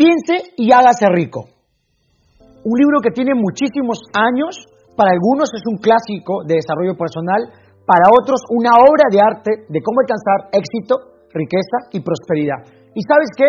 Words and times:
Piense 0.00 0.56
y 0.56 0.72
hágase 0.72 1.12
rico. 1.12 1.44
Un 2.64 2.72
libro 2.80 3.04
que 3.04 3.12
tiene 3.12 3.36
muchísimos 3.36 4.00
años, 4.16 4.56
para 4.96 5.12
algunos 5.12 5.52
es 5.52 5.60
un 5.68 5.76
clásico 5.76 6.40
de 6.48 6.56
desarrollo 6.56 6.96
personal, 6.96 7.52
para 7.84 8.08
otros 8.08 8.40
una 8.48 8.80
obra 8.80 9.12
de 9.12 9.20
arte 9.20 9.52
de 9.68 9.80
cómo 9.84 10.00
alcanzar 10.00 10.56
éxito, 10.56 11.20
riqueza 11.36 11.92
y 11.92 12.00
prosperidad. 12.00 12.64
¿Y 12.96 13.04
sabes 13.04 13.28
qué? 13.36 13.44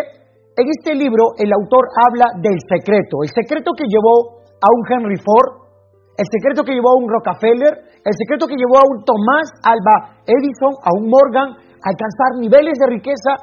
En 0.60 0.68
este 0.68 0.92
libro 0.92 1.40
el 1.40 1.56
autor 1.56 1.88
habla 1.96 2.28
del 2.44 2.60
secreto, 2.68 3.24
el 3.24 3.32
secreto 3.32 3.72
que 3.72 3.88
llevó 3.88 4.44
a 4.44 4.68
un 4.76 4.84
Henry 4.92 5.24
Ford, 5.24 5.72
el 6.20 6.28
secreto 6.28 6.68
que 6.68 6.76
llevó 6.76 6.92
a 6.92 7.00
un 7.00 7.08
Rockefeller, 7.08 7.96
el 8.04 8.16
secreto 8.28 8.52
que 8.52 8.60
llevó 8.60 8.76
a 8.76 8.88
un 8.92 9.08
Tomás 9.08 9.56
Alba 9.64 10.20
Edison, 10.28 10.76
a 10.84 10.92
un 11.00 11.08
Morgan, 11.08 11.56
a 11.56 11.88
alcanzar 11.88 12.44
niveles 12.44 12.76
de 12.76 12.92
riqueza 12.92 13.40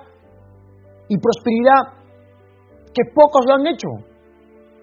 y 1.08 1.16
prosperidad 1.16 1.97
pocos 3.14 3.44
lo 3.46 3.54
han 3.54 3.66
hecho. 3.66 3.88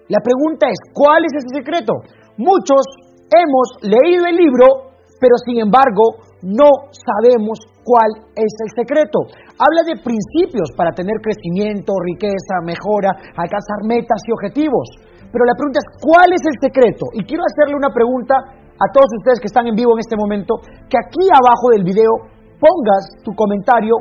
La 0.08 0.20
pregunta 0.22 0.68
es, 0.70 0.78
¿cuál 0.94 1.24
es 1.24 1.32
ese 1.34 1.62
secreto? 1.62 1.92
Muchos 2.38 2.84
hemos 3.26 3.66
leído 3.82 4.26
el 4.26 4.36
libro, 4.36 4.94
pero 5.18 5.34
sin 5.44 5.58
embargo 5.58 6.22
no 6.42 6.68
sabemos 6.94 7.58
cuál 7.82 8.30
es 8.34 8.52
el 8.62 8.70
secreto. 8.76 9.18
Habla 9.58 9.82
de 9.82 9.98
principios 9.98 10.70
para 10.76 10.92
tener 10.92 11.18
crecimiento, 11.22 11.94
riqueza, 12.06 12.62
mejora, 12.62 13.10
alcanzar 13.34 13.82
metas 13.86 14.20
y 14.26 14.32
objetivos. 14.32 14.86
Pero 15.32 15.42
la 15.42 15.58
pregunta 15.58 15.82
es, 15.82 15.88
¿cuál 15.98 16.30
es 16.30 16.42
el 16.46 16.56
secreto? 16.62 17.10
Y 17.14 17.24
quiero 17.26 17.42
hacerle 17.42 17.74
una 17.74 17.90
pregunta 17.90 18.34
a 18.78 18.86
todos 18.92 19.10
ustedes 19.18 19.40
que 19.40 19.50
están 19.50 19.66
en 19.66 19.74
vivo 19.74 19.96
en 19.96 20.04
este 20.04 20.16
momento, 20.16 20.60
que 20.86 20.98
aquí 21.00 21.26
abajo 21.32 21.72
del 21.72 21.82
video 21.82 22.12
pongas 22.60 23.24
tu 23.24 23.32
comentario, 23.34 23.96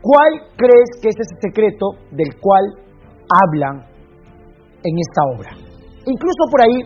¿cuál 0.00 0.48
crees 0.56 0.90
que 1.02 1.08
es 1.10 1.18
ese 1.18 1.36
secreto 1.42 1.98
del 2.10 2.38
cual 2.40 2.64
hablan 3.28 3.86
en 4.82 4.94
esta 4.98 5.22
obra. 5.36 5.50
Incluso 6.06 6.42
por 6.50 6.60
ahí, 6.62 6.78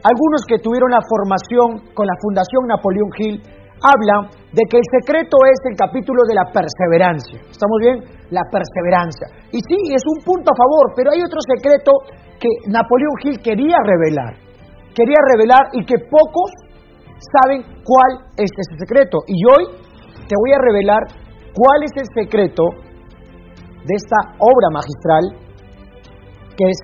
algunos 0.00 0.40
que 0.48 0.58
tuvieron 0.58 0.90
la 0.90 1.04
formación 1.04 1.92
con 1.92 2.06
la 2.06 2.16
Fundación 2.20 2.64
Napoleón 2.66 3.10
Hill 3.18 3.36
hablan 3.80 4.32
de 4.52 4.62
que 4.68 4.76
el 4.76 4.86
secreto 5.00 5.36
es 5.48 5.60
el 5.68 5.76
capítulo 5.76 6.24
de 6.28 6.34
la 6.36 6.48
perseverancia. 6.52 7.40
¿Estamos 7.48 7.78
bien? 7.80 7.96
La 8.32 8.44
perseverancia. 8.48 9.28
Y 9.52 9.60
sí, 9.60 9.78
es 9.92 10.04
un 10.04 10.24
punto 10.24 10.52
a 10.52 10.56
favor, 10.56 10.92
pero 10.96 11.12
hay 11.12 11.20
otro 11.20 11.40
secreto 11.44 11.92
que 12.40 12.48
Napoleón 12.68 13.16
Hill 13.24 13.38
quería 13.40 13.76
revelar. 13.84 14.36
Quería 14.96 15.20
revelar 15.36 15.68
y 15.72 15.84
que 15.84 15.96
pocos 16.08 16.50
saben 17.20 17.62
cuál 17.84 18.32
es 18.36 18.48
ese 18.48 18.74
secreto. 18.80 19.20
Y 19.28 19.36
hoy 19.44 19.64
te 20.28 20.34
voy 20.36 20.52
a 20.52 20.60
revelar 20.64 21.02
cuál 21.52 21.84
es 21.84 21.92
el 21.96 22.08
secreto 22.16 22.64
de 23.84 23.94
esta 23.96 24.36
obra 24.40 24.68
magistral 24.72 25.49
que 26.60 26.68
es 26.68 26.78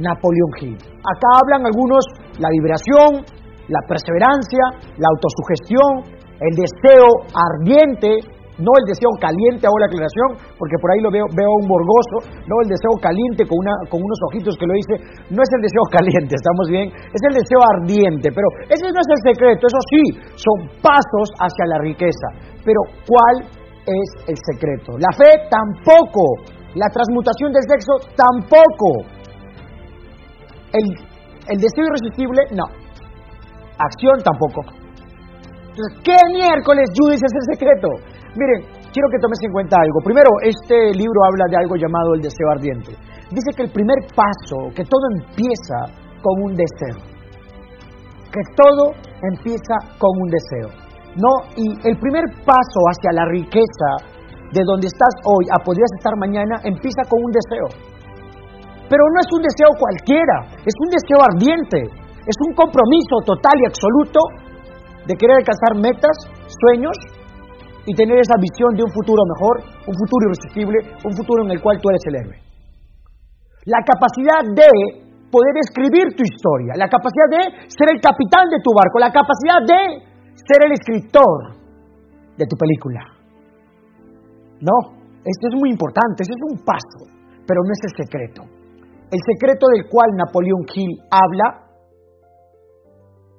Napoleón 0.00 0.52
Hill. 0.60 0.78
Acá 0.80 1.28
hablan 1.44 1.68
algunos 1.68 2.00
la 2.40 2.48
vibración, 2.48 3.20
la 3.68 3.84
perseverancia, 3.84 4.64
la 4.96 5.08
autosugestión, 5.12 6.16
el 6.40 6.54
deseo 6.56 7.08
ardiente, 7.36 8.16
no 8.58 8.72
el 8.74 8.86
deseo 8.90 9.12
caliente, 9.20 9.68
hago 9.68 9.78
la 9.78 9.86
aclaración, 9.86 10.40
porque 10.56 10.80
por 10.80 10.90
ahí 10.90 11.00
lo 11.04 11.10
veo, 11.12 11.26
veo 11.30 11.52
un 11.62 11.68
borgoso, 11.68 12.24
no 12.48 12.54
el 12.64 12.68
deseo 12.72 12.94
caliente 12.98 13.46
con, 13.46 13.60
una, 13.60 13.74
con 13.86 14.02
unos 14.02 14.18
ojitos 14.32 14.56
que 14.56 14.66
lo 14.66 14.74
dice, 14.74 14.94
no 15.30 15.40
es 15.44 15.50
el 15.52 15.62
deseo 15.62 15.84
caliente, 15.94 16.32
estamos 16.34 16.66
bien, 16.72 16.86
es 16.90 17.22
el 17.28 17.34
deseo 17.38 17.60
ardiente, 17.78 18.32
pero 18.34 18.48
ese 18.66 18.88
no 18.90 18.98
es 18.98 19.10
el 19.14 19.20
secreto, 19.34 19.62
eso 19.68 19.82
sí, 19.94 20.02
son 20.34 20.58
pasos 20.82 21.28
hacia 21.38 21.64
la 21.70 21.78
riqueza, 21.84 22.26
pero 22.64 22.80
¿cuál 23.06 23.46
es 23.86 24.08
el 24.26 24.38
secreto? 24.54 24.96
La 24.98 25.12
fe 25.14 25.30
tampoco, 25.46 26.57
la 26.78 26.88
transmutación 26.94 27.50
del 27.52 27.64
sexo 27.66 27.92
tampoco. 28.14 29.02
El, 30.72 30.86
el 31.50 31.58
deseo 31.58 31.84
irresistible, 31.90 32.40
no. 32.54 32.66
Acción 33.78 34.22
tampoco. 34.22 34.62
Entonces, 35.74 35.92
¿qué 36.02 36.18
miércoles, 36.34 36.90
Judith, 36.94 37.22
es 37.22 37.34
el 37.34 37.46
secreto? 37.54 37.88
Miren, 38.34 38.66
quiero 38.92 39.08
que 39.10 39.18
tomes 39.18 39.38
en 39.42 39.52
cuenta 39.52 39.76
algo. 39.78 39.98
Primero, 40.02 40.30
este 40.42 40.94
libro 40.94 41.18
habla 41.26 41.46
de 41.50 41.56
algo 41.58 41.74
llamado 41.76 42.14
el 42.14 42.22
deseo 42.22 42.50
ardiente. 42.50 42.94
Dice 43.30 43.50
que 43.56 43.62
el 43.62 43.70
primer 43.70 43.98
paso, 44.14 44.70
que 44.74 44.84
todo 44.84 45.04
empieza 45.18 45.78
con 46.22 46.34
un 46.42 46.54
deseo. 46.54 46.98
Que 48.30 48.42
todo 48.54 48.94
empieza 49.22 49.74
con 49.98 50.10
un 50.14 50.28
deseo. 50.30 50.68
No, 51.16 51.32
y 51.56 51.66
el 51.88 51.98
primer 51.98 52.24
paso 52.44 52.80
hacia 52.90 53.12
la 53.12 53.24
riqueza 53.26 54.07
de 54.52 54.62
donde 54.64 54.88
estás 54.88 55.12
hoy 55.24 55.44
a 55.52 55.60
podrías 55.60 55.92
estar 55.98 56.14
mañana 56.16 56.60
empieza 56.64 57.04
con 57.04 57.20
un 57.20 57.32
deseo. 57.32 57.68
Pero 58.88 59.04
no 59.04 59.18
es 59.20 59.28
un 59.28 59.42
deseo 59.44 59.70
cualquiera, 59.76 60.48
es 60.64 60.76
un 60.80 60.88
deseo 60.88 61.20
ardiente, 61.20 61.80
es 62.24 62.38
un 62.48 62.56
compromiso 62.56 63.20
total 63.24 63.56
y 63.60 63.68
absoluto 63.68 64.20
de 65.04 65.14
querer 65.16 65.44
alcanzar 65.44 65.76
metas, 65.76 66.16
sueños 66.48 66.96
y 67.84 67.92
tener 67.92 68.16
esa 68.20 68.36
visión 68.40 68.72
de 68.76 68.84
un 68.84 68.92
futuro 68.92 69.20
mejor, 69.36 69.54
un 69.84 69.96
futuro 69.96 70.22
irresistible, 70.32 70.76
un 71.04 71.12
futuro 71.16 71.44
en 71.44 71.52
el 71.52 71.60
cual 71.60 71.80
tú 71.80 71.88
eres 71.88 72.04
el 72.08 72.16
héroe. 72.16 72.36
La 73.68 73.84
capacidad 73.84 74.44
de 74.56 74.68
poder 75.28 75.56
escribir 75.60 76.16
tu 76.16 76.24
historia, 76.24 76.72
la 76.76 76.88
capacidad 76.88 77.28
de 77.28 77.68
ser 77.68 77.92
el 77.92 78.00
capitán 78.00 78.48
de 78.48 78.60
tu 78.64 78.72
barco, 78.72 78.96
la 79.00 79.12
capacidad 79.12 79.60
de 79.60 80.08
ser 80.32 80.64
el 80.64 80.72
escritor 80.72 81.56
de 82.36 82.44
tu 82.48 82.56
película. 82.56 83.17
No, 84.60 84.98
esto 85.24 85.44
es 85.50 85.54
muy 85.58 85.70
importante, 85.70 86.22
ese 86.22 86.34
es 86.34 86.42
un 86.50 86.64
paso, 86.64 87.06
pero 87.46 87.62
no 87.62 87.72
es 87.72 87.82
el 87.84 88.04
secreto. 88.04 88.42
El 89.10 89.20
secreto 89.24 89.66
del 89.72 89.88
cual 89.88 90.10
Napoleón 90.16 90.66
Hill 90.74 90.98
habla, 91.10 91.68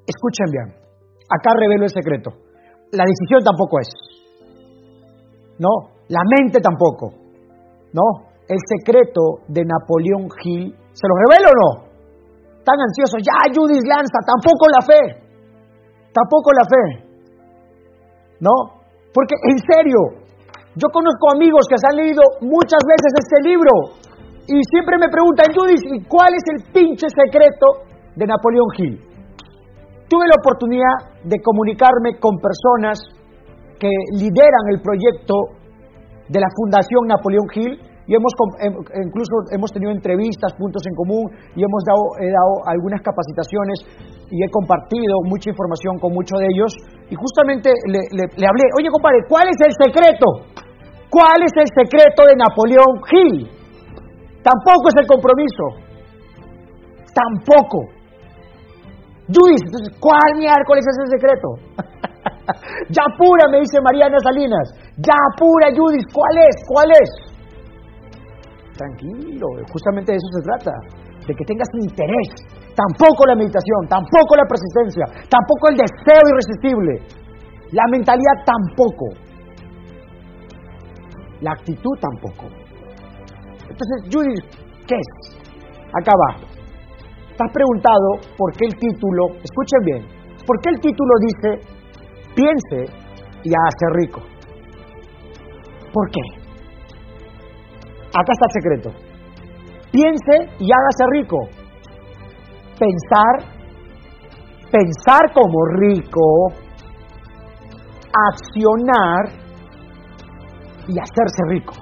escuchen 0.08 0.50
bien, 0.52 0.68
acá 1.30 1.52
revelo 1.60 1.84
el 1.84 1.90
secreto. 1.90 2.32
La 2.92 3.04
decisión 3.06 3.44
tampoco 3.44 3.80
es. 3.80 3.90
No, 5.60 5.94
la 6.08 6.22
mente 6.26 6.60
tampoco. 6.60 7.14
No, 7.94 8.30
el 8.48 8.58
secreto 8.66 9.46
de 9.48 9.62
Napoleón 9.62 10.30
Hill, 10.42 10.74
¿se 10.94 11.06
lo 11.08 11.16
revelo 11.28 11.50
o 11.50 11.58
no? 11.60 11.90
Tan 12.64 12.80
ansioso, 12.80 13.18
ya 13.18 13.54
Judith 13.54 13.86
lanza, 13.86 14.20
tampoco 14.26 14.66
la 14.70 14.82
fe. 14.86 15.04
Tampoco 16.14 16.52
la 16.54 16.66
fe. 16.66 16.84
¿No? 18.40 18.82
Porque 19.14 19.36
en 19.50 19.58
serio, 19.60 20.19
yo 20.80 20.88
conozco 20.96 21.36
amigos 21.36 21.68
que 21.68 21.76
se 21.76 21.88
han 21.92 21.98
leído 22.00 22.24
muchas 22.40 22.80
veces 22.88 23.12
este 23.20 23.38
libro 23.44 24.00
y 24.48 24.56
siempre 24.72 24.96
me 24.98 25.12
preguntan, 25.12 25.52
Judith, 25.52 25.84
¿y 25.84 26.00
cuál 26.08 26.32
es 26.34 26.44
el 26.56 26.72
pinche 26.72 27.06
secreto 27.12 27.86
de 28.16 28.26
Napoleón 28.26 28.72
Hill? 28.80 28.96
Tuve 30.08 30.26
la 30.26 30.40
oportunidad 30.40 31.20
de 31.28 31.38
comunicarme 31.44 32.18
con 32.18 32.40
personas 32.40 32.98
que 33.78 33.92
lideran 34.16 34.66
el 34.72 34.82
proyecto 34.82 35.60
de 36.32 36.40
la 36.40 36.48
Fundación 36.56 37.12
Napoleón 37.12 37.46
Hill 37.54 37.76
y 38.08 38.16
hemos 38.16 38.34
incluso 39.06 39.54
hemos 39.54 39.70
tenido 39.72 39.92
entrevistas, 39.92 40.56
puntos 40.58 40.82
en 40.88 40.96
común 40.96 41.30
y 41.54 41.62
hemos 41.62 41.84
dado, 41.86 42.04
he 42.24 42.32
dado 42.32 42.66
algunas 42.66 43.04
capacitaciones 43.04 43.86
y 44.32 44.42
he 44.42 44.50
compartido 44.50 45.14
mucha 45.30 45.52
información 45.52 46.00
con 46.00 46.14
muchos 46.14 46.40
de 46.40 46.48
ellos 46.50 46.74
y 47.12 47.14
justamente 47.14 47.70
le 47.86 48.48
hablé, 48.48 48.66
oye 48.80 48.90
compadre, 48.90 49.20
¿cuál 49.30 49.46
es 49.46 49.60
el 49.62 49.74
secreto? 49.78 50.66
¿Cuál 51.10 51.42
es 51.44 51.54
el 51.58 51.68
secreto 51.74 52.24
de 52.26 52.36
Napoleón 52.36 52.94
Hill? 53.12 53.50
Tampoco 54.44 54.90
es 54.90 54.96
el 55.02 55.08
compromiso. 55.08 55.66
Tampoco. 57.14 58.00
Entonces, 59.30 59.94
¿cuál 60.00 60.38
miércoles 60.38 60.86
es 60.90 60.98
el 61.06 61.10
secreto? 61.14 61.50
ya 62.90 63.06
pura, 63.18 63.46
me 63.52 63.60
dice 63.62 63.78
Mariana 63.82 64.18
Salinas. 64.26 64.74
Ya 64.98 65.20
pura, 65.38 65.70
Judith, 65.70 66.10
¿cuál 66.10 66.36
es? 66.50 66.56
¿Cuál 66.66 66.90
es? 66.98 67.10
Tranquilo, 68.74 69.46
justamente 69.72 70.14
de 70.14 70.18
eso 70.18 70.30
se 70.34 70.44
trata. 70.50 70.74
De 71.28 71.36
que 71.36 71.46
tengas 71.46 71.70
interés. 71.78 72.30
Tampoco 72.74 73.28
la 73.28 73.36
meditación, 73.36 73.86
tampoco 73.88 74.34
la 74.34 74.48
persistencia, 74.50 75.06
tampoco 75.30 75.70
el 75.70 75.78
deseo 75.78 76.24
irresistible. 76.26 76.94
La 77.72 77.86
mentalidad 77.92 78.38
tampoco. 78.46 79.29
La 81.42 81.52
actitud 81.52 81.98
tampoco. 82.00 82.48
Entonces, 83.70 84.10
Judith, 84.12 84.46
¿qué 84.88 84.96
es? 84.96 85.40
Acá. 85.94 86.12
Estás 87.32 87.54
preguntado 87.54 88.36
por 88.38 88.52
qué 88.54 88.66
el 88.66 88.76
título, 88.76 89.28
escuchen 89.42 89.80
bien, 89.86 90.06
por 90.46 90.60
qué 90.60 90.70
el 90.72 90.80
título 90.82 91.12
dice 91.22 91.80
piense 92.36 92.94
y 93.44 93.50
hágase 93.50 93.86
rico. 94.02 94.22
¿Por 95.94 96.10
qué? 96.12 96.22
Acá 98.10 98.32
está 98.34 98.46
el 98.46 98.62
secreto. 98.62 98.90
Piense 99.92 100.36
y 100.60 100.68
hágase 100.72 101.06
rico. 101.12 101.38
Pensar, 102.78 103.36
pensar 104.72 105.34
como 105.34 105.66
rico, 105.80 106.48
accionar 108.14 109.49
y 110.90 111.00
hacerse 111.00 111.42
rico. 111.48 111.74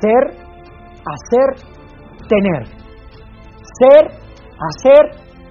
Ser 0.00 0.44
hacer, 1.04 1.48
tener. 2.28 2.62
Ser, 3.78 4.02
hacer, 4.08 5.02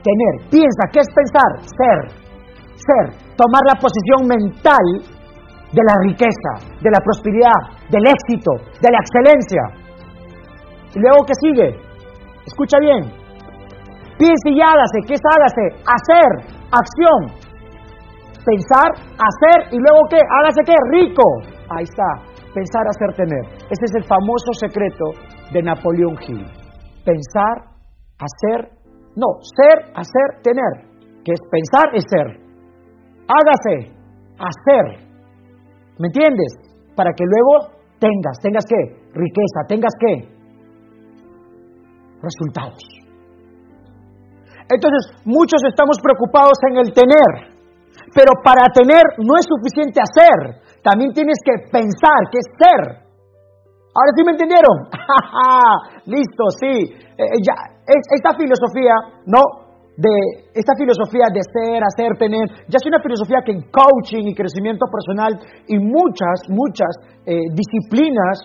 tener. 0.01 0.33
Piensa, 0.49 0.83
¿qué 0.91 0.99
es 0.99 1.09
pensar? 1.13 1.51
Ser. 1.61 1.99
Ser. 2.75 3.05
Tomar 3.35 3.61
la 3.67 3.77
posición 3.79 4.27
mental 4.27 4.85
de 5.71 5.81
la 5.81 5.95
riqueza, 6.05 6.51
de 6.81 6.89
la 6.89 6.99
prosperidad, 7.03 7.59
del 7.89 8.05
éxito, 8.05 8.51
de 8.81 8.89
la 8.89 8.99
excelencia. 9.01 9.63
Y 10.95 10.99
luego, 10.99 11.25
¿qué 11.25 11.33
sigue? 11.41 11.69
Escucha 12.45 12.77
bien. 12.79 13.01
Piense 14.17 14.49
y 14.49 14.61
hágase. 14.61 14.99
¿Qué 15.07 15.15
es 15.15 15.21
hágase? 15.25 15.65
Hacer, 15.81 16.29
acción. 16.69 17.43
Pensar, 18.45 18.91
hacer 19.17 19.73
y 19.73 19.77
luego 19.79 20.03
¿qué? 20.09 20.19
Hágase 20.19 20.61
qué? 20.65 20.75
Rico. 20.91 21.23
Ahí 21.75 21.83
está 21.83 22.33
pensar, 22.53 22.85
hacer, 22.87 23.09
tener. 23.17 23.43
Ese 23.65 23.85
es 23.89 23.93
el 23.97 24.05
famoso 24.05 24.53
secreto 24.53 25.05
de 25.51 25.61
Napoleón 25.61 26.15
Hill. 26.21 26.45
Pensar, 27.03 27.73
hacer, 28.21 28.69
no, 29.17 29.27
ser, 29.41 29.91
hacer, 29.97 30.41
tener. 30.43 30.73
Que 31.25 31.33
es 31.33 31.41
pensar 31.49 31.89
es 31.93 32.03
ser. 32.07 32.27
Hágase, 33.27 33.91
hacer. 34.37 34.85
¿Me 35.97 36.07
entiendes? 36.07 36.53
Para 36.95 37.11
que 37.15 37.25
luego 37.25 37.73
tengas, 37.99 38.37
tengas 38.41 38.65
qué? 38.69 38.81
Riqueza, 39.13 39.59
tengas 39.67 39.93
qué? 39.99 40.29
Resultados. 42.21 42.83
Entonces, 44.69 45.11
muchos 45.25 45.61
estamos 45.67 45.97
preocupados 46.01 46.57
en 46.69 46.77
el 46.77 46.93
tener, 46.93 47.53
pero 48.15 48.31
para 48.43 48.71
tener 48.73 49.03
no 49.19 49.35
es 49.35 49.45
suficiente 49.45 49.99
hacer, 49.99 50.62
también 50.83 51.13
tienes 51.13 51.39
que 51.39 51.71
pensar, 51.71 52.19
que 52.29 52.39
es 52.43 52.47
ser. 52.59 53.03
Ahora 53.95 54.11
sí 54.15 54.21
me 54.25 54.35
entendieron. 54.35 54.75
Listo, 56.05 56.43
sí. 56.59 56.91
Eh, 56.91 57.23
eh, 57.23 57.39
ya, 57.39 57.55
esta 57.87 58.35
filosofía, 58.35 59.23
¿no? 59.25 59.63
De 59.95 60.49
esta 60.57 60.73
filosofía 60.73 61.29
de 61.29 61.41
ser, 61.45 61.77
hacer, 61.85 62.17
tener, 62.17 62.49
ya 62.65 62.81
es 62.81 62.85
una 62.89 62.97
filosofía 62.97 63.45
que 63.45 63.53
en 63.53 63.61
coaching 63.69 64.25
y 64.25 64.33
crecimiento 64.33 64.89
personal 64.89 65.37
y 65.69 65.77
muchas, 65.77 66.49
muchas 66.49 66.89
eh, 67.29 67.45
disciplinas 67.53 68.41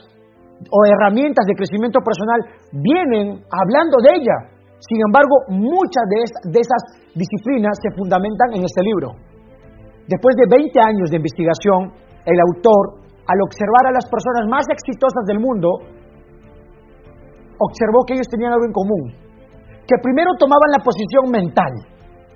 o 0.69 0.79
herramientas 0.85 1.47
de 1.49 1.57
crecimiento 1.57 2.01
personal 2.05 2.41
vienen 2.71 3.41
hablando 3.49 3.97
de 4.05 4.21
ella. 4.21 4.37
Sin 4.77 5.01
embargo, 5.01 5.49
muchas 5.49 6.05
de, 6.13 6.53
de 6.53 6.61
esas 6.61 6.83
disciplinas 7.17 7.73
se 7.81 7.97
fundamentan 7.97 8.53
en 8.53 8.69
este 8.69 8.85
libro. 8.85 9.17
Después 10.07 10.37
de 10.37 10.45
20 10.53 10.81
años 10.85 11.09
de 11.09 11.17
investigación, 11.17 11.97
el 12.29 12.39
autor, 12.53 13.01
al 13.25 13.39
observar 13.41 13.89
a 13.89 13.93
las 13.97 14.05
personas 14.05 14.45
más 14.53 14.65
exitosas 14.69 15.25
del 15.25 15.41
mundo, 15.41 15.81
observó 17.57 18.05
que 18.05 18.15
ellos 18.15 18.29
tenían 18.29 18.53
algo 18.53 18.69
en 18.69 18.73
común, 18.77 19.05
que 19.89 19.97
primero 20.05 20.37
tomaban 20.37 20.71
la 20.77 20.85
posición 20.85 21.33
mental, 21.33 21.73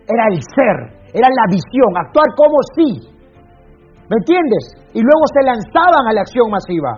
era 0.08 0.24
el 0.32 0.40
ser, 0.40 0.76
era 1.12 1.28
la 1.28 1.46
visión, 1.52 1.92
actuar 2.00 2.32
como 2.32 2.56
sí, 2.72 2.90
¿me 4.08 4.16
entiendes? 4.16 4.80
Y 4.96 5.00
luego 5.04 5.24
se 5.28 5.44
lanzaban 5.44 6.04
a 6.08 6.12
la 6.12 6.24
acción 6.24 6.48
masiva, 6.48 6.96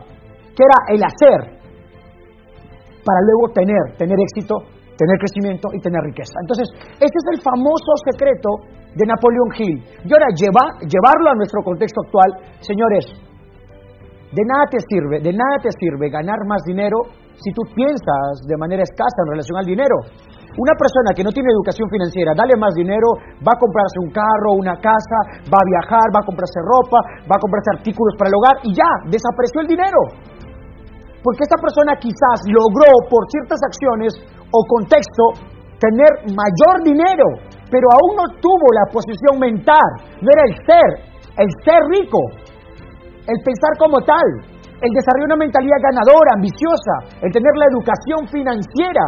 que 0.54 0.62
era 0.62 0.78
el 0.94 1.02
hacer, 1.02 1.58
para 3.02 3.20
luego 3.26 3.52
tener, 3.52 3.98
tener 3.98 4.16
éxito, 4.16 4.54
tener 4.96 5.18
crecimiento 5.18 5.68
y 5.74 5.82
tener 5.82 6.00
riqueza. 6.00 6.38
Entonces, 6.40 6.70
ese 7.02 7.16
es 7.18 7.26
el 7.34 7.42
famoso 7.42 7.92
secreto 8.06 8.50
de 8.94 9.04
Napoleón 9.06 9.50
Hill. 9.58 9.78
Y 10.04 10.08
ahora 10.12 10.28
llevarlo 10.34 11.30
a 11.30 11.34
nuestro 11.34 11.62
contexto 11.62 12.00
actual, 12.06 12.30
señores, 12.60 13.04
de 14.34 14.42
nada 14.42 14.64
te 14.70 14.78
sirve, 14.82 15.22
de 15.22 15.30
nada 15.30 15.56
te 15.62 15.70
sirve 15.78 16.10
ganar 16.10 16.38
más 16.46 16.62
dinero 16.66 16.98
si 17.38 17.50
tú 17.54 17.62
piensas 17.74 18.42
de 18.46 18.56
manera 18.58 18.82
escasa 18.82 19.18
en 19.26 19.30
relación 19.30 19.56
al 19.58 19.66
dinero. 19.66 19.96
Una 20.54 20.74
persona 20.78 21.10
que 21.14 21.26
no 21.26 21.34
tiene 21.34 21.50
educación 21.50 21.90
financiera, 21.90 22.30
dale 22.34 22.54
más 22.54 22.70
dinero, 22.78 23.10
va 23.42 23.54
a 23.54 23.58
comprarse 23.58 23.98
un 23.98 24.10
carro, 24.14 24.54
una 24.54 24.78
casa, 24.78 25.18
va 25.50 25.58
a 25.58 25.66
viajar, 25.66 26.06
va 26.14 26.22
a 26.22 26.26
comprarse 26.26 26.62
ropa, 26.62 26.98
va 27.26 27.34
a 27.34 27.42
comprarse 27.42 27.70
artículos 27.74 28.14
para 28.14 28.30
el 28.30 28.38
hogar 28.38 28.56
y 28.62 28.70
ya, 28.70 28.90
desapareció 29.10 29.66
el 29.66 29.68
dinero. 29.70 30.00
Porque 31.26 31.42
esa 31.42 31.58
persona 31.58 31.98
quizás 31.98 32.38
logró 32.46 32.90
por 33.10 33.26
ciertas 33.34 33.58
acciones 33.66 34.14
o 34.50 34.58
contexto 34.70 35.42
tener 35.82 36.30
mayor 36.30 36.86
dinero, 36.86 37.26
pero 37.70 37.86
aún 37.90 38.12
no 38.16 38.26
tuvo 38.40 38.66
la 38.72 38.86
posición 38.92 39.38
mental, 39.38 39.88
no 40.20 40.28
era 40.28 40.44
el 40.48 40.54
ser, 40.66 40.90
el 41.38 41.48
ser 41.64 41.80
rico, 41.90 42.20
el 43.26 43.38
pensar 43.44 43.72
como 43.78 44.00
tal, 44.04 44.28
el 44.80 44.90
desarrollar 44.92 45.32
una 45.32 45.44
mentalidad 45.44 45.80
ganadora, 45.80 46.36
ambiciosa, 46.36 47.18
el 47.24 47.32
tener 47.32 47.54
la 47.56 47.66
educación 47.72 48.20
financiera, 48.28 49.06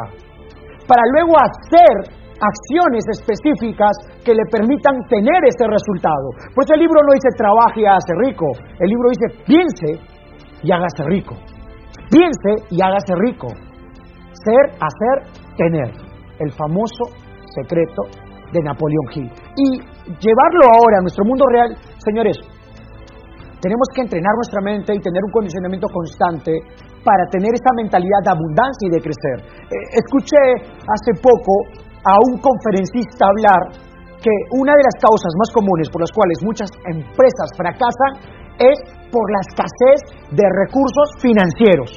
para 0.89 1.03
luego 1.13 1.35
hacer 1.37 2.17
acciones 2.37 3.05
específicas 3.17 3.97
que 4.25 4.35
le 4.35 4.45
permitan 4.51 4.97
tener 5.09 5.41
ese 5.45 5.67
resultado. 5.67 6.31
Por 6.55 6.65
eso 6.65 6.75
el 6.75 6.81
libro 6.81 7.01
no 7.03 7.13
dice 7.15 7.29
trabaje 7.37 7.81
y 7.81 7.87
hágase 7.87 8.13
rico, 8.25 8.47
el 8.79 8.89
libro 8.89 9.09
dice 9.11 9.27
piense 9.47 9.91
y 10.63 10.73
hágase 10.73 11.05
rico. 11.05 11.35
Piense 12.11 12.67
y 12.71 12.81
hágase 12.83 13.15
rico. 13.27 13.49
Ser, 14.45 14.79
hacer, 14.79 15.17
tener. 15.57 15.91
El 16.39 16.53
famoso 16.53 17.05
secreto 17.55 18.03
de 18.53 18.61
Napoleón 18.63 19.07
Hill. 19.15 19.31
Y 19.57 19.67
llevarlo 20.21 20.65
ahora 20.71 20.99
a 20.99 21.03
nuestro 21.03 21.25
mundo 21.25 21.45
real, 21.51 21.77
señores, 22.05 22.37
tenemos 23.61 23.89
que 23.95 24.03
entrenar 24.03 24.33
nuestra 24.37 24.61
mente 24.63 24.95
y 24.95 25.01
tener 25.01 25.23
un 25.25 25.33
condicionamiento 25.33 25.89
constante 25.89 26.53
para 27.03 27.25
tener 27.31 27.51
esa 27.55 27.73
mentalidad 27.75 28.21
de 28.23 28.31
abundancia 28.31 28.85
y 28.87 28.93
de 28.95 29.01
crecer. 29.01 29.37
Eh, 29.43 29.99
escuché 29.99 30.43
hace 30.87 31.13
poco 31.23 31.67
a 32.05 32.15
un 32.31 32.39
conferencista 32.39 33.27
hablar 33.27 33.87
que 34.23 34.35
una 34.59 34.75
de 34.75 34.83
las 34.83 34.97
causas 34.99 35.33
más 35.39 35.51
comunes 35.55 35.89
por 35.91 36.03
las 36.03 36.13
cuales 36.13 36.39
muchas 36.43 36.71
empresas 36.91 37.49
fracasan 37.57 38.13
es 38.59 38.79
por 39.11 39.25
la 39.31 39.41
escasez 39.47 39.99
de 40.35 40.47
recursos 40.47 41.09
financieros. 41.23 41.91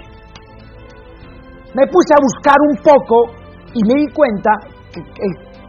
Me 1.74 1.86
puse 1.90 2.12
a 2.14 2.22
buscar 2.22 2.58
un 2.70 2.76
poco 2.82 3.34
y 3.74 3.82
me 3.86 3.94
di 4.02 4.08
cuenta 4.14 4.52
que, 4.94 5.02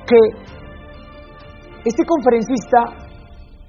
que 0.09 0.21
este 1.85 2.05
conferencista 2.05 3.11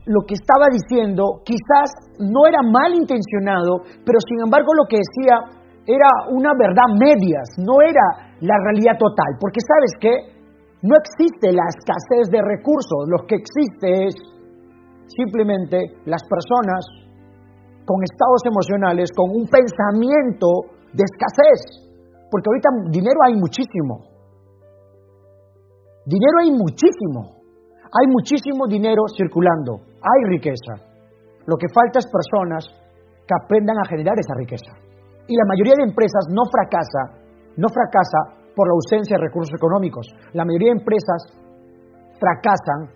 lo 0.06 0.26
que 0.26 0.34
estaba 0.34 0.66
diciendo 0.72 1.42
quizás 1.46 1.94
no 2.18 2.48
era 2.48 2.60
mal 2.66 2.94
intencionado, 2.94 3.86
pero 4.04 4.18
sin 4.26 4.42
embargo 4.42 4.74
lo 4.74 4.86
que 4.90 4.98
decía 4.98 5.62
era 5.86 6.10
una 6.30 6.54
verdad 6.58 6.90
medias, 6.98 7.58
no 7.58 7.82
era 7.82 8.36
la 8.42 8.58
realidad 8.66 8.98
total, 8.98 9.38
porque 9.40 9.62
sabes 9.62 9.94
que 10.00 10.14
no 10.82 10.96
existe 10.98 11.54
la 11.54 11.66
escasez 11.70 12.30
de 12.32 12.42
recursos, 12.42 13.06
lo 13.06 13.26
que 13.26 13.36
existe 13.38 14.10
es 14.10 14.16
simplemente 15.08 15.78
las 16.06 16.22
personas 16.26 16.86
con 17.86 18.02
estados 18.04 18.42
emocionales, 18.46 19.10
con 19.14 19.30
un 19.30 19.46
pensamiento 19.46 20.74
de 20.94 21.04
escasez, 21.06 21.90
porque 22.30 22.48
ahorita 22.50 22.70
dinero 22.90 23.20
hay 23.26 23.36
muchísimo, 23.36 24.06
dinero 26.06 26.38
hay 26.42 26.52
muchísimo, 26.52 27.41
hay 27.92 28.08
muchísimo 28.08 28.68
dinero 28.68 29.04
circulando, 29.16 29.84
hay 30.00 30.22
riqueza. 30.32 30.80
Lo 31.46 31.58
que 31.58 31.68
falta 31.74 32.00
es 32.00 32.08
personas 32.08 32.64
que 33.28 33.36
aprendan 33.36 33.76
a 33.84 33.88
generar 33.88 34.16
esa 34.18 34.34
riqueza. 34.38 34.72
Y 35.28 35.36
la 35.36 35.44
mayoría 35.48 35.76
de 35.76 35.84
empresas 35.84 36.32
no 36.32 36.44
fracasa, 36.48 37.20
no 37.58 37.68
fracasa 37.68 38.40
por 38.56 38.68
la 38.68 38.76
ausencia 38.80 39.18
de 39.18 39.28
recursos 39.28 39.54
económicos. 39.54 40.08
La 40.32 40.46
mayoría 40.46 40.72
de 40.72 40.80
empresas 40.80 41.36
fracasan 42.16 42.96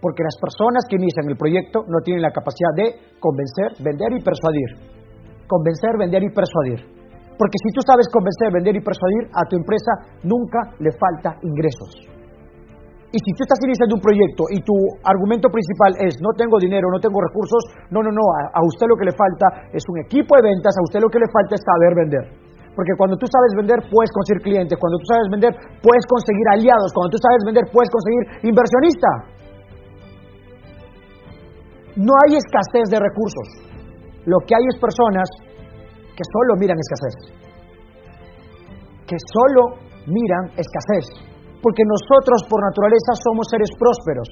porque 0.00 0.24
las 0.24 0.36
personas 0.40 0.88
que 0.88 0.96
inician 0.96 1.28
el 1.28 1.36
proyecto 1.36 1.84
no 1.84 2.00
tienen 2.00 2.22
la 2.22 2.32
capacidad 2.32 2.72
de 2.72 3.20
convencer, 3.20 3.76
vender 3.84 4.16
y 4.16 4.24
persuadir. 4.24 4.70
Convencer, 5.44 5.92
vender 5.98 6.22
y 6.24 6.32
persuadir. 6.32 6.80
Porque 7.36 7.60
si 7.60 7.68
tú 7.72 7.84
sabes 7.84 8.08
convencer, 8.08 8.48
vender 8.52 8.76
y 8.76 8.80
persuadir, 8.80 9.28
a 9.32 9.44
tu 9.44 9.56
empresa 9.56 9.92
nunca 10.24 10.72
le 10.80 10.92
falta 10.96 11.36
ingresos. 11.42 12.19
Y 13.10 13.18
si 13.18 13.30
tú 13.34 13.42
estás 13.42 13.58
iniciando 13.66 13.98
un 13.98 14.04
proyecto 14.06 14.46
y 14.54 14.62
tu 14.62 14.74
argumento 15.02 15.50
principal 15.50 15.98
es 15.98 16.14
no 16.22 16.30
tengo 16.38 16.62
dinero, 16.62 16.86
no 16.94 17.02
tengo 17.02 17.18
recursos, 17.18 17.58
no, 17.90 18.06
no, 18.06 18.10
no, 18.14 18.22
a, 18.54 18.62
usted 18.62 18.86
lo 18.86 18.94
que 18.94 19.10
le 19.10 19.14
falta 19.18 19.66
es 19.74 19.82
un 19.90 19.98
equipo 20.06 20.38
de 20.38 20.46
ventas, 20.46 20.70
a 20.78 20.82
usted 20.86 21.02
lo 21.02 21.10
que 21.10 21.18
le 21.18 21.26
falta 21.26 21.58
es 21.58 21.62
saber 21.66 21.92
vender. 21.98 22.24
Porque 22.70 22.94
cuando 22.94 23.18
tú 23.18 23.26
sabes 23.26 23.50
vender, 23.58 23.82
puedes 23.90 24.14
conseguir 24.14 24.46
clientes. 24.46 24.78
Cuando 24.78 25.02
tú 25.02 25.06
sabes 25.10 25.26
vender, 25.26 25.50
puedes 25.82 26.06
conseguir 26.06 26.46
aliados. 26.54 26.94
Cuando 26.94 27.10
tú 27.10 27.18
sabes 27.18 27.42
vender, 27.42 27.64
puedes 27.74 27.90
conseguir 27.90 28.22
inversionista. 28.46 29.10
No 31.98 32.14
hay 32.22 32.38
escasez 32.38 32.86
de 32.94 32.98
recursos. 33.02 33.46
Lo 34.22 34.38
que 34.46 34.54
hay 34.54 34.64
es 34.70 34.78
personas 34.78 35.26
que 36.14 36.24
solo 36.30 36.54
miran 36.62 36.78
escasez. 36.78 37.16
Que 39.02 39.18
solo 39.18 39.82
miran 40.06 40.54
escasez 40.54 41.29
porque 41.62 41.84
nosotros 41.84 42.44
por 42.48 42.60
naturaleza 42.64 43.12
somos 43.20 43.46
seres 43.48 43.70
prósperos 43.76 44.28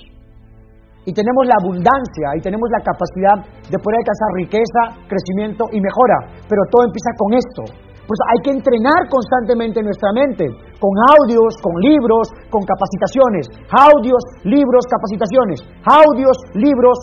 y 1.09 1.13
tenemos 1.17 1.49
la 1.49 1.57
abundancia 1.57 2.37
y 2.37 2.41
tenemos 2.45 2.69
la 2.69 2.85
capacidad 2.85 3.41
de 3.65 3.79
poder 3.81 3.97
alcanzar 4.05 4.29
riqueza, 4.37 4.81
crecimiento 5.09 5.65
y 5.73 5.81
mejora, 5.81 6.45
pero 6.45 6.61
todo 6.69 6.85
empieza 6.85 7.17
con 7.17 7.33
esto. 7.33 7.63
Pues 8.05 8.21
hay 8.29 8.41
que 8.45 8.53
entrenar 8.57 9.09
constantemente 9.09 9.81
nuestra 9.81 10.13
mente, 10.13 10.49
con 10.81 10.93
audios, 11.13 11.57
con 11.61 11.77
libros, 11.81 12.29
con 12.49 12.65
capacitaciones. 12.65 13.53
Audios, 13.69 14.21
libros, 14.49 14.85
capacitaciones. 14.89 15.61
Audios, 15.85 16.37
libros, 16.57 16.97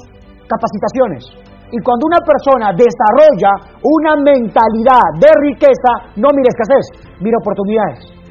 capacitaciones. 0.50 1.30
Y 1.70 1.78
cuando 1.82 2.10
una 2.10 2.22
persona 2.26 2.74
desarrolla 2.74 3.54
una 3.86 4.18
mentalidad 4.18 5.06
de 5.22 5.30
riqueza, 5.46 6.14
no 6.18 6.30
mire 6.34 6.50
escasez, 6.50 7.14
mira 7.22 7.38
oportunidades. 7.38 8.25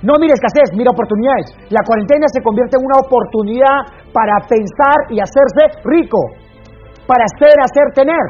No 0.00 0.16
mire 0.16 0.32
escasez, 0.32 0.72
mira 0.72 0.88
oportunidades. 0.92 1.52
La 1.68 1.84
cuarentena 1.84 2.24
se 2.32 2.40
convierte 2.40 2.80
en 2.80 2.84
una 2.88 3.04
oportunidad 3.04 3.78
para 4.16 4.40
pensar 4.48 5.12
y 5.12 5.20
hacerse 5.20 5.76
rico, 5.84 6.18
para 7.04 7.28
ser, 7.36 7.52
hacer, 7.60 7.86
tener. 7.92 8.24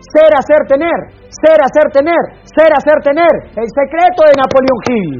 Ser, 0.00 0.30
hacer, 0.32 0.60
tener. 0.68 0.98
Ser, 1.28 1.58
hacer, 1.60 1.86
tener. 1.92 2.22
Ser, 2.48 2.70
hacer, 2.72 2.98
tener. 3.04 3.34
El 3.60 3.68
secreto 3.68 4.20
de 4.24 4.34
Napoleón 4.40 4.80
Hill. 4.88 5.14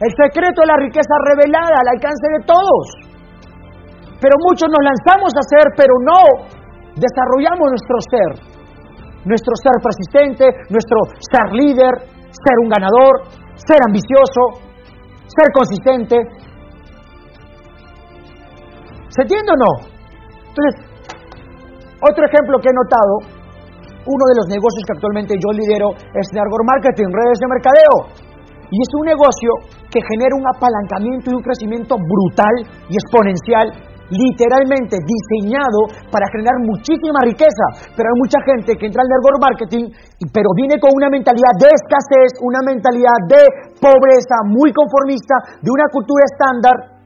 El 0.00 0.12
secreto 0.16 0.64
de 0.64 0.68
la 0.72 0.78
riqueza 0.80 1.14
revelada 1.28 1.76
al 1.76 1.88
alcance 1.92 2.26
de 2.32 2.40
todos. 2.48 2.84
Pero 4.20 4.36
muchos 4.40 4.68
nos 4.72 4.80
lanzamos 4.80 5.32
a 5.36 5.44
ser, 5.44 5.66
pero 5.76 5.92
no 6.00 6.20
desarrollamos 6.96 7.66
nuestro 7.76 7.96
ser. 8.08 8.30
Nuestro 9.24 9.52
ser 9.60 9.76
persistente, 9.84 10.44
nuestro 10.72 10.96
ser 11.20 11.52
líder, 11.52 11.92
ser 12.32 12.56
un 12.64 12.68
ganador, 12.72 13.28
ser 13.66 13.78
ambicioso, 13.86 14.64
ser 15.26 15.48
consistente. 15.52 16.16
¿Se 19.08 19.22
entiende 19.22 19.52
o 19.52 19.58
no? 19.58 19.72
Entonces, 20.48 20.74
otro 22.00 22.22
ejemplo 22.24 22.58
que 22.58 22.68
he 22.70 22.76
notado 22.76 23.40
uno 24.06 24.24
de 24.32 24.36
los 24.40 24.46
negocios 24.48 24.82
que 24.86 24.94
actualmente 24.96 25.34
yo 25.36 25.52
lidero 25.52 25.92
es 25.92 26.26
Network 26.32 26.64
Marketing, 26.64 27.12
redes 27.12 27.38
de 27.38 27.46
mercadeo. 27.52 27.96
Y 28.70 28.76
es 28.80 28.90
un 28.96 29.04
negocio 29.04 29.50
que 29.90 30.00
genera 30.00 30.34
un 30.38 30.46
apalancamiento 30.46 31.30
y 31.30 31.34
un 31.34 31.42
crecimiento 31.42 31.98
brutal 31.98 32.54
y 32.88 32.94
exponencial, 32.94 33.66
literalmente 34.10 34.98
diseñado 35.00 35.88
para 36.10 36.26
generar 36.34 36.58
muchísima 36.66 37.22
riqueza. 37.22 37.94
Pero 37.94 38.10
hay 38.10 38.18
mucha 38.18 38.40
gente 38.42 38.76
que 38.76 38.86
entra 38.86 39.02
al 39.02 39.10
network 39.10 39.38
marketing, 39.40 39.84
pero 40.34 40.50
viene 40.54 40.78
con 40.82 40.90
una 40.94 41.08
mentalidad 41.08 41.54
de 41.58 41.70
escasez, 41.70 42.38
una 42.42 42.60
mentalidad 42.66 43.18
de 43.30 43.42
pobreza, 43.78 44.36
muy 44.50 44.74
conformista, 44.74 45.62
de 45.62 45.70
una 45.70 45.86
cultura 45.88 46.26
estándar 46.26 47.00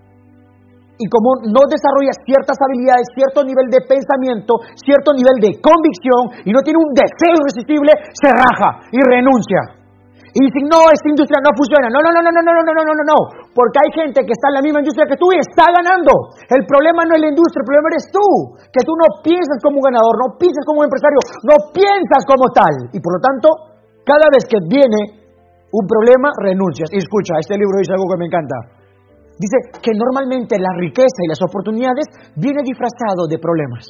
y 0.95 1.07
como 1.11 1.43
no 1.51 1.67
desarrolla 1.67 2.15
ciertas 2.23 2.55
habilidades, 2.55 3.11
cierto 3.15 3.43
nivel 3.43 3.67
de 3.67 3.83
pensamiento, 3.83 4.63
cierto 4.79 5.11
nivel 5.13 5.43
de 5.43 5.59
convicción 5.59 6.47
y 6.47 6.55
no 6.55 6.63
tiene 6.63 6.79
un 6.79 6.95
deseo 6.95 7.35
irresistible, 7.35 7.93
se 8.15 8.31
raja 8.31 8.87
y 8.95 8.99
renuncia. 9.03 9.84
Y 10.35 10.39
dicen, 10.43 10.67
no, 10.67 10.91
esta 10.91 11.09
industria 11.15 11.39
no 11.39 11.55
funciona. 11.55 11.87
No, 11.95 12.03
no, 12.03 12.11
no, 12.11 12.19
no, 12.19 12.31
no, 12.35 12.43
no, 12.43 12.53
no, 12.59 12.73
no, 12.75 12.83
no, 12.83 12.95
no, 12.99 13.05
no. 13.07 13.19
Porque 13.55 13.79
hay 13.79 13.91
gente 13.95 14.27
que 14.27 14.35
está 14.35 14.51
en 14.51 14.59
la 14.59 14.65
misma 14.67 14.83
industria 14.83 15.07
que 15.07 15.15
tú 15.15 15.31
y 15.31 15.39
está 15.39 15.71
ganando. 15.71 16.35
El 16.51 16.67
problema 16.67 17.07
no 17.07 17.15
es 17.15 17.23
la 17.23 17.31
industria, 17.31 17.63
el 17.63 17.69
problema 17.71 17.89
eres 17.95 18.07
tú. 18.11 18.27
Que 18.75 18.83
tú 18.83 18.99
no 18.99 19.23
piensas 19.23 19.63
como 19.63 19.79
un 19.79 19.87
ganador, 19.87 20.19
no 20.19 20.35
piensas 20.35 20.67
como 20.67 20.83
un 20.83 20.91
empresario, 20.91 21.23
no 21.47 21.57
piensas 21.71 22.23
como 22.27 22.51
tal. 22.51 22.75
Y 22.91 22.99
por 22.99 23.15
lo 23.15 23.21
tanto, 23.23 23.47
cada 24.03 24.27
vez 24.35 24.43
que 24.51 24.59
viene 24.67 25.23
un 25.71 25.87
problema, 25.87 26.35
renuncias. 26.43 26.91
Y 26.91 26.99
escucha, 26.99 27.39
este 27.39 27.55
libro 27.55 27.79
dice 27.79 27.95
algo 27.95 28.11
que 28.11 28.19
me 28.19 28.27
encanta. 28.27 28.59
Dice 29.39 29.71
que 29.83 29.95
normalmente 29.95 30.59
la 30.59 30.75
riqueza 30.83 31.23
y 31.23 31.31
las 31.31 31.43
oportunidades 31.43 32.11
viene 32.35 32.63
disfrazado 32.67 33.31
de 33.31 33.39
problemas. 33.39 33.87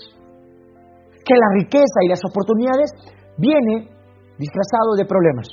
Que 1.25 1.37
la 1.37 1.49
riqueza 1.57 2.05
y 2.05 2.09
las 2.09 2.21
oportunidades 2.25 2.93
viene 3.37 3.89
disfrazado 4.37 4.93
de 4.97 5.05
problemas. 5.09 5.49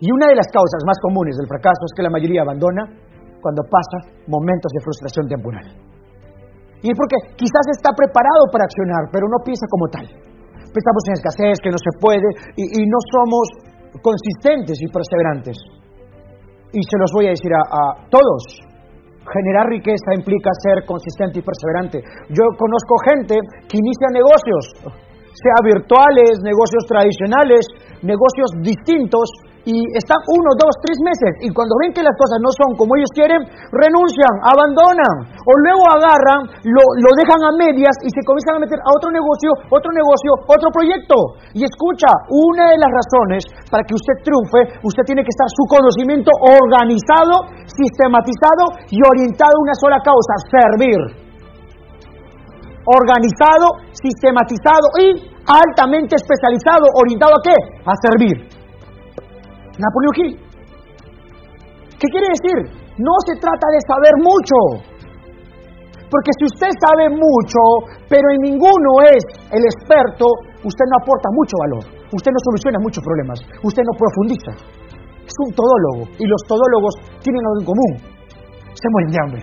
Y 0.00 0.10
una 0.10 0.26
de 0.30 0.36
las 0.36 0.48
causas 0.50 0.82
más 0.86 0.98
comunes 1.02 1.36
del 1.36 1.46
fracaso 1.46 1.82
es 1.86 1.92
que 1.94 2.02
la 2.02 2.10
mayoría 2.10 2.42
abandona 2.42 2.82
cuando 3.40 3.62
pasa 3.68 4.10
momentos 4.26 4.70
de 4.72 4.80
frustración 4.82 5.26
temporal. 5.28 5.66
Y 6.82 6.92
es 6.92 6.96
porque 6.96 7.16
quizás 7.36 7.64
está 7.72 7.92
preparado 7.96 8.50
para 8.52 8.64
accionar, 8.64 9.08
pero 9.12 9.28
no 9.28 9.40
piensa 9.44 9.64
como 9.70 9.88
tal. 9.88 10.04
Pensamos 10.04 11.02
en 11.08 11.14
escasez, 11.16 11.56
que 11.62 11.70
no 11.70 11.80
se 11.80 11.92
puede, 12.00 12.28
y, 12.56 12.82
no 12.84 12.98
somos 13.08 13.46
consistentes 14.02 14.76
y 14.82 14.88
perseverantes 14.90 15.56
y 16.74 16.82
se 16.82 16.98
los 16.98 17.10
voy 17.14 17.30
a 17.30 17.34
decir 17.38 17.54
a, 17.54 18.10
todos. 18.10 18.42
Generar 19.24 19.70
riqueza 19.72 20.12
implica 20.18 20.50
ser 20.60 20.84
consistente 20.84 21.40
y 21.40 21.46
perseverante. 21.46 22.02
Yo 22.28 22.44
conozco 22.60 22.94
gente 23.08 23.38
que 23.70 23.80
inicia 23.80 24.12
negocios, 24.12 24.64
sea 25.32 25.58
virtuales, 25.64 26.44
negocios 26.44 26.84
tradicionales, 26.84 27.64
negocios 28.04 28.50
distintos, 28.60 29.24
y 29.64 29.80
están 29.96 30.20
uno, 30.28 30.52
dos, 30.60 30.76
tres 30.84 31.00
meses 31.00 31.40
y 31.40 31.48
cuando 31.48 31.72
ven 31.80 31.96
que 31.96 32.04
las 32.04 32.12
cosas 32.20 32.36
no 32.44 32.52
son 32.52 32.76
como 32.76 32.92
ellos 33.00 33.08
quieren, 33.16 33.40
renuncian, 33.72 34.34
abandonan 34.44 35.24
o 35.40 35.52
luego 35.64 35.84
agarran, 35.88 36.40
lo, 36.68 36.84
lo 37.00 37.10
dejan 37.16 37.40
a 37.40 37.50
medias 37.56 37.96
y 38.04 38.12
se 38.12 38.20
comienzan 38.28 38.60
a 38.60 38.64
meter 38.64 38.76
a 38.76 38.90
otro 38.92 39.08
negocio, 39.08 39.50
otro 39.72 39.90
negocio, 39.92 40.30
otro 40.48 40.68
proyecto. 40.68 41.16
Y 41.56 41.64
escucha, 41.64 42.08
una 42.28 42.76
de 42.76 42.78
las 42.80 42.92
razones 42.92 43.44
para 43.72 43.84
que 43.88 43.96
usted 43.96 44.20
triunfe, 44.20 44.84
usted 44.84 45.04
tiene 45.08 45.24
que 45.24 45.32
estar 45.32 45.48
su 45.48 45.64
conocimiento 45.64 46.28
organizado, 46.44 47.48
sistematizado 47.64 48.84
y 48.92 49.00
orientado 49.00 49.56
a 49.56 49.64
una 49.64 49.76
sola 49.80 49.98
causa, 50.04 50.34
servir. 50.52 51.00
Organizado, 52.84 53.80
sistematizado 53.96 54.86
y 55.00 55.06
altamente 55.48 56.20
especializado, 56.20 56.84
orientado 57.00 57.32
a 57.32 57.40
qué? 57.40 57.56
A 57.80 57.92
servir. 58.04 58.63
Napoleón 59.78 60.14
Hill. 60.18 60.34
¿Qué 61.98 62.06
quiere 62.10 62.28
decir? 62.30 62.58
No 62.98 63.14
se 63.26 63.34
trata 63.40 63.66
de 63.74 63.80
saber 63.88 64.14
mucho. 64.22 64.58
Porque 66.06 66.30
si 66.38 66.44
usted 66.46 66.70
sabe 66.78 67.10
mucho, 67.10 67.60
pero 68.06 68.22
en 68.30 68.54
ninguno 68.54 68.90
es 69.10 69.22
el 69.50 69.62
experto, 69.66 70.26
usted 70.62 70.86
no 70.86 70.96
aporta 71.02 71.28
mucho 71.34 71.54
valor. 71.58 71.82
Usted 72.14 72.30
no 72.30 72.40
soluciona 72.46 72.78
muchos 72.78 73.02
problemas. 73.02 73.42
Usted 73.66 73.82
no 73.82 73.98
profundiza. 73.98 74.52
Es 75.26 75.34
un 75.42 75.50
todólogo. 75.58 76.06
Y 76.14 76.24
los 76.28 76.38
todólogos 76.46 76.94
tienen 77.18 77.42
algo 77.42 77.58
en 77.58 77.66
común. 77.66 77.92
Se 78.78 78.86
mueren 78.94 79.10
de 79.10 79.18
hambre. 79.18 79.40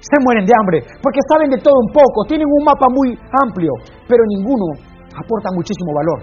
Se 0.00 0.16
mueren 0.24 0.46
de 0.48 0.54
hambre. 0.56 0.78
Porque 1.04 1.20
saben 1.28 1.52
de 1.52 1.60
todo 1.60 1.76
un 1.76 1.92
poco. 1.92 2.24
Tienen 2.24 2.48
un 2.48 2.64
mapa 2.64 2.88
muy 2.88 3.12
amplio. 3.44 3.72
Pero 4.08 4.24
ninguno 4.32 4.72
aporta 5.12 5.52
muchísimo 5.52 5.92
valor. 5.92 6.18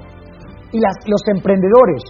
Y 0.74 0.82
los 0.82 1.22
emprendedores 1.30 2.02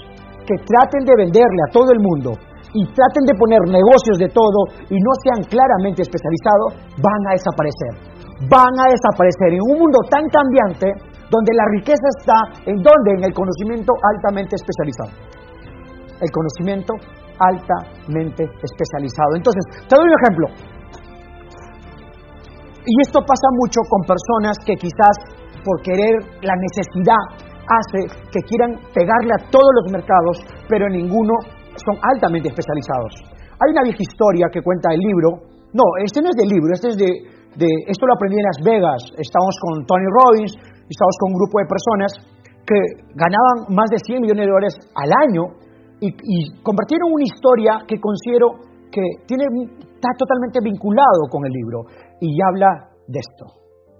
que 0.49 0.57
traten 0.65 1.05
de 1.05 1.13
venderle 1.13 1.61
a 1.69 1.71
todo 1.71 1.93
el 1.93 2.01
mundo 2.01 2.33
y 2.73 2.81
traten 2.89 3.23
de 3.29 3.37
poner 3.37 3.61
negocios 3.69 4.17
de 4.17 4.29
todo 4.33 4.65
y 4.89 4.97
no 4.97 5.11
sean 5.21 5.45
claramente 5.45 6.01
especializados, 6.01 6.89
van 6.97 7.21
a 7.29 7.37
desaparecer. 7.37 7.93
Van 8.49 8.73
a 8.81 8.85
desaparecer 8.89 9.53
en 9.53 9.61
un 9.61 9.77
mundo 9.77 9.99
tan 10.09 10.25
cambiante 10.33 10.89
donde 11.29 11.51
la 11.53 11.65
riqueza 11.77 12.07
está 12.17 12.37
en 12.65 12.81
donde 12.81 13.09
en 13.21 13.23
el 13.29 13.33
conocimiento 13.33 13.93
altamente 13.93 14.57
especializado. 14.57 15.13
El 16.17 16.29
conocimiento 16.33 16.93
altamente 17.37 18.43
especializado. 18.43 19.37
Entonces, 19.37 19.63
te 19.85 19.93
doy 19.93 20.05
un 20.09 20.17
ejemplo. 20.17 20.45
Y 22.89 22.93
esto 23.05 23.21
pasa 23.21 23.47
mucho 23.61 23.85
con 23.85 24.01
personas 24.01 24.57
que 24.65 24.73
quizás 24.73 25.13
por 25.63 25.81
querer 25.83 26.25
la 26.41 26.55
necesidad 26.57 27.48
hace 27.69 28.09
que 28.33 28.41
quieran 28.49 28.81
pegarle 28.93 29.33
a 29.37 29.43
todos 29.49 29.69
los 29.81 29.93
mercados, 29.93 30.41
pero 30.67 30.89
ninguno 30.89 31.33
son 31.77 31.95
altamente 32.01 32.49
especializados. 32.49 33.13
Hay 33.61 33.69
una 33.71 33.85
vieja 33.85 34.01
historia 34.01 34.49
que 34.51 34.61
cuenta 34.61 34.89
el 34.91 34.99
libro, 34.99 35.45
no, 35.73 35.85
este 36.01 36.21
no 36.21 36.29
es 36.33 36.37
del 36.37 36.49
libro, 36.49 36.73
este 36.73 36.89
es 36.89 36.97
de, 36.97 37.09
esto 37.87 38.07
lo 38.07 38.13
aprendí 38.15 38.37
en 38.39 38.47
Las 38.49 38.59
Vegas, 38.65 39.01
estamos 39.17 39.53
con 39.61 39.85
Tony 39.85 40.09
Robbins, 40.09 40.53
estamos 40.89 41.15
con 41.21 41.31
un 41.33 41.37
grupo 41.37 41.59
de 41.61 41.67
personas 41.69 42.11
que 42.65 42.79
ganaban 43.13 43.69
más 43.69 43.89
de 43.89 43.97
100 44.01 44.21
millones 44.21 44.45
de 44.45 44.51
dólares 44.51 44.75
al 44.95 45.11
año 45.29 45.43
y, 46.01 46.09
y 46.09 46.35
compartieron 46.63 47.11
una 47.13 47.25
historia 47.25 47.85
que 47.85 47.99
considero 47.99 48.65
que 48.91 49.01
tiene, 49.27 49.45
está 49.93 50.09
totalmente 50.17 50.59
vinculado 50.63 51.29
con 51.29 51.45
el 51.45 51.51
libro 51.51 51.85
y 52.21 52.37
habla 52.41 52.89
de 53.07 53.19
esto. 53.19 53.45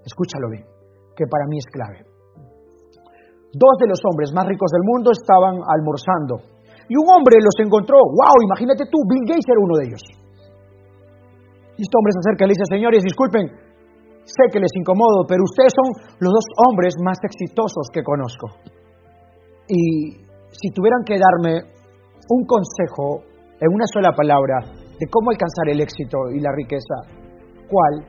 Escúchalo 0.04 0.48
bien, 0.50 0.64
que 1.14 1.26
para 1.26 1.46
mí 1.46 1.58
es 1.58 1.66
clave. 1.66 2.09
Dos 3.52 3.74
de 3.82 3.90
los 3.90 3.98
hombres 4.06 4.30
más 4.30 4.46
ricos 4.46 4.70
del 4.70 4.86
mundo 4.86 5.10
estaban 5.10 5.58
almorzando. 5.58 6.38
Y 6.86 6.94
un 6.94 7.06
hombre 7.10 7.38
los 7.42 7.54
encontró. 7.58 7.98
¡Wow! 7.98 8.36
Imagínate 8.46 8.86
tú, 8.86 8.98
Bill 9.10 9.26
Gates 9.26 9.46
era 9.46 9.58
uno 9.58 9.74
de 9.78 9.84
ellos. 9.90 10.02
Y 11.78 11.82
este 11.82 11.96
hombre 11.98 12.12
se 12.14 12.22
acerca 12.22 12.44
y 12.44 12.48
le 12.50 12.54
dice, 12.54 12.66
señores, 12.70 13.02
disculpen, 13.02 13.46
sé 14.22 14.44
que 14.52 14.60
les 14.60 14.70
incomodo, 14.76 15.26
pero 15.26 15.42
ustedes 15.42 15.72
son 15.74 15.88
los 16.20 16.30
dos 16.30 16.46
hombres 16.66 16.94
más 17.02 17.18
exitosos 17.22 17.90
que 17.90 18.02
conozco. 18.02 18.46
Y 19.66 20.18
si 20.50 20.70
tuvieran 20.74 21.02
que 21.06 21.18
darme 21.18 21.62
un 22.28 22.42
consejo 22.46 23.26
en 23.58 23.68
una 23.72 23.86
sola 23.90 24.12
palabra 24.12 24.62
de 24.66 25.06
cómo 25.10 25.30
alcanzar 25.30 25.70
el 25.70 25.80
éxito 25.80 26.30
y 26.34 26.40
la 26.40 26.52
riqueza, 26.54 27.06
¿cuál 27.66 28.06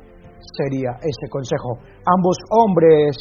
sería 0.58 0.98
ese 1.02 1.30
consejo? 1.30 1.78
Ambos 2.06 2.38
hombres... 2.50 3.18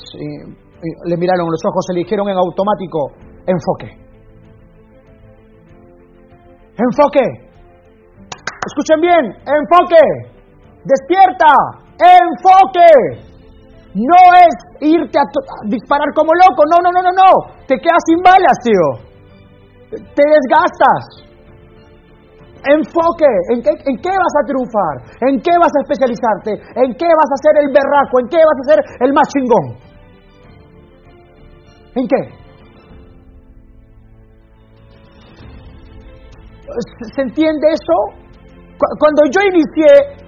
Le 0.80 1.16
miraron 1.16 1.46
los 1.50 1.60
ojos, 1.64 1.84
se 1.86 1.92
le 1.92 2.00
dijeron 2.00 2.28
en 2.28 2.36
automático, 2.36 3.12
Enfoque. 3.46 3.88
Enfoque. 6.76 7.26
Escuchen 8.66 9.00
bien, 9.00 9.24
enfoque. 9.44 10.04
Despierta. 10.84 11.52
Enfoque. 11.98 13.30
No 13.94 14.20
es 14.38 14.54
irte 14.80 15.18
a, 15.18 15.24
disparar 15.66 16.08
como 16.14 16.32
loco. 16.34 16.62
No, 16.70 16.78
no, 16.82 16.92
no, 16.92 17.02
no, 17.02 17.12
no. 17.12 17.30
Te 17.66 17.76
quedas 17.76 18.02
sin 18.06 18.22
balas, 18.22 18.56
tío. 18.62 18.86
Te 19.90 20.22
desgastas. 20.22 21.26
Enfoque, 22.60 23.32
¿en 23.56 23.62
qué, 23.62 23.70
¿en 23.88 23.96
qué, 23.96 24.12
vas 24.12 24.34
a 24.36 24.46
triunfar? 24.46 24.94
¿En 25.26 25.40
qué 25.40 25.50
vas 25.58 25.72
a 25.72 25.80
especializarte? 25.80 26.52
¿En 26.76 26.92
qué 26.92 27.08
vas 27.08 27.30
a 27.32 27.40
ser 27.40 27.64
el 27.64 27.72
berraco? 27.72 28.20
¿En 28.20 28.28
qué 28.28 28.36
vas 28.36 28.58
a 28.60 28.68
ser 28.68 28.78
el 29.00 29.12
más 29.14 29.26
chingón? 29.32 29.89
¿En 31.94 32.06
qué? 32.06 32.22
¿Se 37.14 37.22
entiende 37.22 37.66
eso? 37.74 37.96
Cuando 38.78 39.26
yo 39.34 39.40
inicié, 39.42 40.22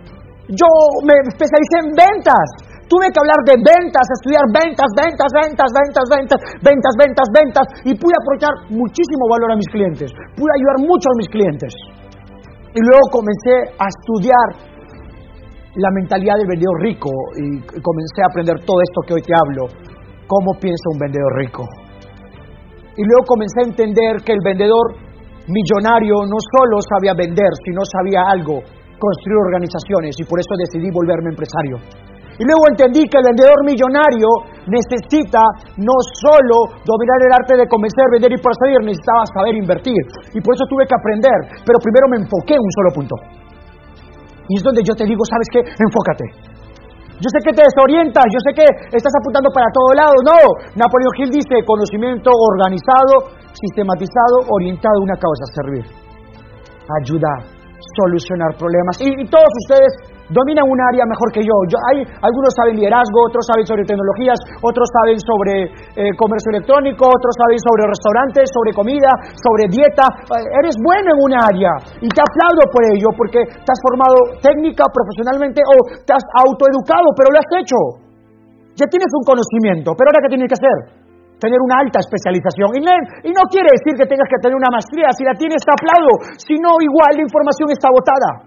yo 0.51 0.69
me 1.07 1.15
especialicé 1.31 1.77
en 1.87 1.91
ventas. 1.95 2.47
Tuve 2.91 3.09
que 3.09 3.21
hablar 3.25 3.41
de 3.49 3.57
ventas, 3.57 4.05
estudiar 4.21 4.45
ventas, 4.53 4.91
ventas, 4.93 5.31
ventas, 5.33 5.71
ventas, 5.73 6.07
ventas, 6.13 6.41
ventas, 6.61 6.95
ventas, 6.99 7.29
ventas, 7.33 7.67
y 7.89 7.97
pude 7.97 8.13
aprovechar 8.21 8.53
muchísimo 8.69 9.25
valor 9.33 9.53
a 9.53 9.57
mis 9.57 9.71
clientes. 9.73 10.13
Pude 10.37 10.53
ayudar 10.53 10.77
mucho 10.85 11.09
a 11.09 11.17
mis 11.17 11.29
clientes. 11.33 11.73
Y 12.75 12.81
luego 12.85 13.05
comencé 13.09 13.73
a 13.81 13.87
estudiar 13.89 14.47
la 15.77 15.89
mentalidad 15.97 16.37
del 16.37 16.49
vendedor 16.49 16.77
rico 16.85 17.09
y 17.41 17.65
comencé 17.81 18.21
a 18.21 18.29
aprender 18.29 18.61
todo 18.61 18.77
esto 18.85 19.01
que 19.09 19.15
hoy 19.15 19.23
te 19.25 19.33
hablo, 19.33 19.73
cómo 20.33 20.57
piensa 20.57 20.89
un 20.89 20.99
vendedor 20.99 21.33
rico. 21.45 21.69
Y 22.97 23.05
luego 23.05 23.29
comencé 23.29 23.61
a 23.61 23.69
entender 23.69 24.25
que 24.25 24.33
el 24.33 24.41
vendedor 24.41 24.97
millonario 25.45 26.25
no 26.25 26.41
solo 26.41 26.81
sabía 26.81 27.13
vender, 27.13 27.53
sino 27.69 27.85
sabía 27.85 28.25
algo, 28.33 28.65
construir 28.97 29.39
organizaciones, 29.45 30.17
y 30.17 30.25
por 30.25 30.41
eso 30.41 30.57
decidí 30.57 30.89
volverme 30.89 31.37
empresario. 31.37 31.77
Y 32.41 32.49
luego 32.49 32.65
entendí 32.73 33.05
que 33.13 33.21
el 33.21 33.29
vendedor 33.29 33.61
millonario 33.69 34.29
necesita 34.73 35.45
no 35.77 35.97
solo 36.17 36.81
dominar 36.81 37.19
el 37.29 37.33
arte 37.37 37.53
de 37.61 37.69
convencer, 37.69 38.09
vender 38.09 38.33
y 38.33 38.41
persuadir, 38.41 38.81
necesitaba 38.89 39.29
saber 39.37 39.53
invertir. 39.61 40.01
Y 40.33 40.41
por 40.41 40.57
eso 40.57 40.65
tuve 40.65 40.89
que 40.89 40.97
aprender, 40.97 41.61
pero 41.61 41.77
primero 41.77 42.09
me 42.09 42.25
enfoqué 42.25 42.57
en 42.57 42.65
un 42.65 42.73
solo 42.73 42.91
punto. 42.97 43.15
Y 44.49 44.57
es 44.57 44.63
donde 44.65 44.81
yo 44.81 44.97
te 44.97 45.05
digo, 45.05 45.21
¿sabes 45.29 45.49
qué? 45.53 45.61
Enfócate. 45.61 46.52
Yo 47.23 47.31
sé 47.31 47.39
que 47.39 47.55
te 47.55 47.63
desorientas, 47.63 48.27
yo 48.27 48.41
sé 48.43 48.51
que 48.51 48.67
estás 48.91 49.15
apuntando 49.23 49.47
para 49.55 49.71
todo 49.71 49.95
lado. 49.95 50.15
No, 50.27 50.39
Napoleón 50.75 51.15
Hill 51.23 51.31
dice 51.31 51.63
conocimiento 51.63 52.35
organizado, 52.35 53.31
sistematizado, 53.55 54.51
orientado 54.51 54.99
a 54.99 55.07
una 55.07 55.15
causa, 55.15 55.47
servir, 55.55 55.87
ayudar, 56.99 57.47
solucionar 57.95 58.59
problemas. 58.59 58.99
y 58.99 59.23
todos 59.31 59.53
ustedes 59.71 60.12
dominan 60.33 60.65
un 60.65 60.81
área 60.81 61.05
mejor 61.05 61.29
que 61.31 61.45
yo. 61.45 61.55
yo 61.69 61.77
hay, 61.93 62.03
algunos 62.03 62.53
saben 62.57 62.81
liderazgo, 62.81 63.29
otros 63.29 63.45
saben 63.45 63.65
sobre 63.69 63.85
tecnologías, 63.85 64.41
otros 64.65 64.89
saben 64.89 65.19
sobre 65.21 65.55
eh, 65.95 66.13
comercio 66.17 66.51
electrónico, 66.57 67.07
otros 67.07 67.35
saben 67.37 67.61
sobre 67.61 67.85
restaurantes, 67.87 68.49
sobre 68.49 68.73
comida, 68.73 69.11
sobre 69.37 69.69
dieta. 69.69 70.09
Eh, 70.33 70.61
eres 70.65 70.75
bueno 70.81 71.13
en 71.13 71.19
un 71.21 71.33
área 71.37 71.73
y 72.01 72.09
te 72.09 72.21
aplaudo 72.25 72.65
por 72.73 72.83
ello 72.89 73.09
porque 73.13 73.45
te 73.45 73.71
has 73.71 73.81
formado 73.85 74.41
técnica, 74.41 74.89
profesionalmente 74.89 75.61
o 75.61 75.77
te 76.03 76.13
has 76.17 76.25
autoeducado, 76.49 77.13
pero 77.13 77.29
lo 77.31 77.39
has 77.39 77.51
hecho. 77.61 77.79
Ya 78.73 78.89
tienes 78.89 79.13
un 79.13 79.25
conocimiento, 79.29 79.93
pero 79.93 80.09
ahora 80.09 80.25
¿qué 80.25 80.33
tienes 80.33 80.49
que 80.49 80.57
hacer? 80.57 80.77
Tener 81.37 81.61
una 81.61 81.85
alta 81.85 82.01
especialización. 82.01 82.73
Y, 82.79 83.31
no 83.35 83.45
quiere 83.51 83.69
decir 83.75 83.99
que 83.99 84.07
tengas 84.07 84.31
que 84.31 84.39
tener 84.41 84.55
una 84.55 84.71
maestría. 84.71 85.11
Si 85.11 85.27
la 85.27 85.35
tienes, 85.35 85.59
te 85.61 85.75
aplaudo. 85.75 86.15
Si 86.39 86.55
no, 86.57 86.79
igual 86.79 87.19
la 87.19 87.27
información 87.27 87.69
está 87.75 87.91
agotada. 87.91 88.47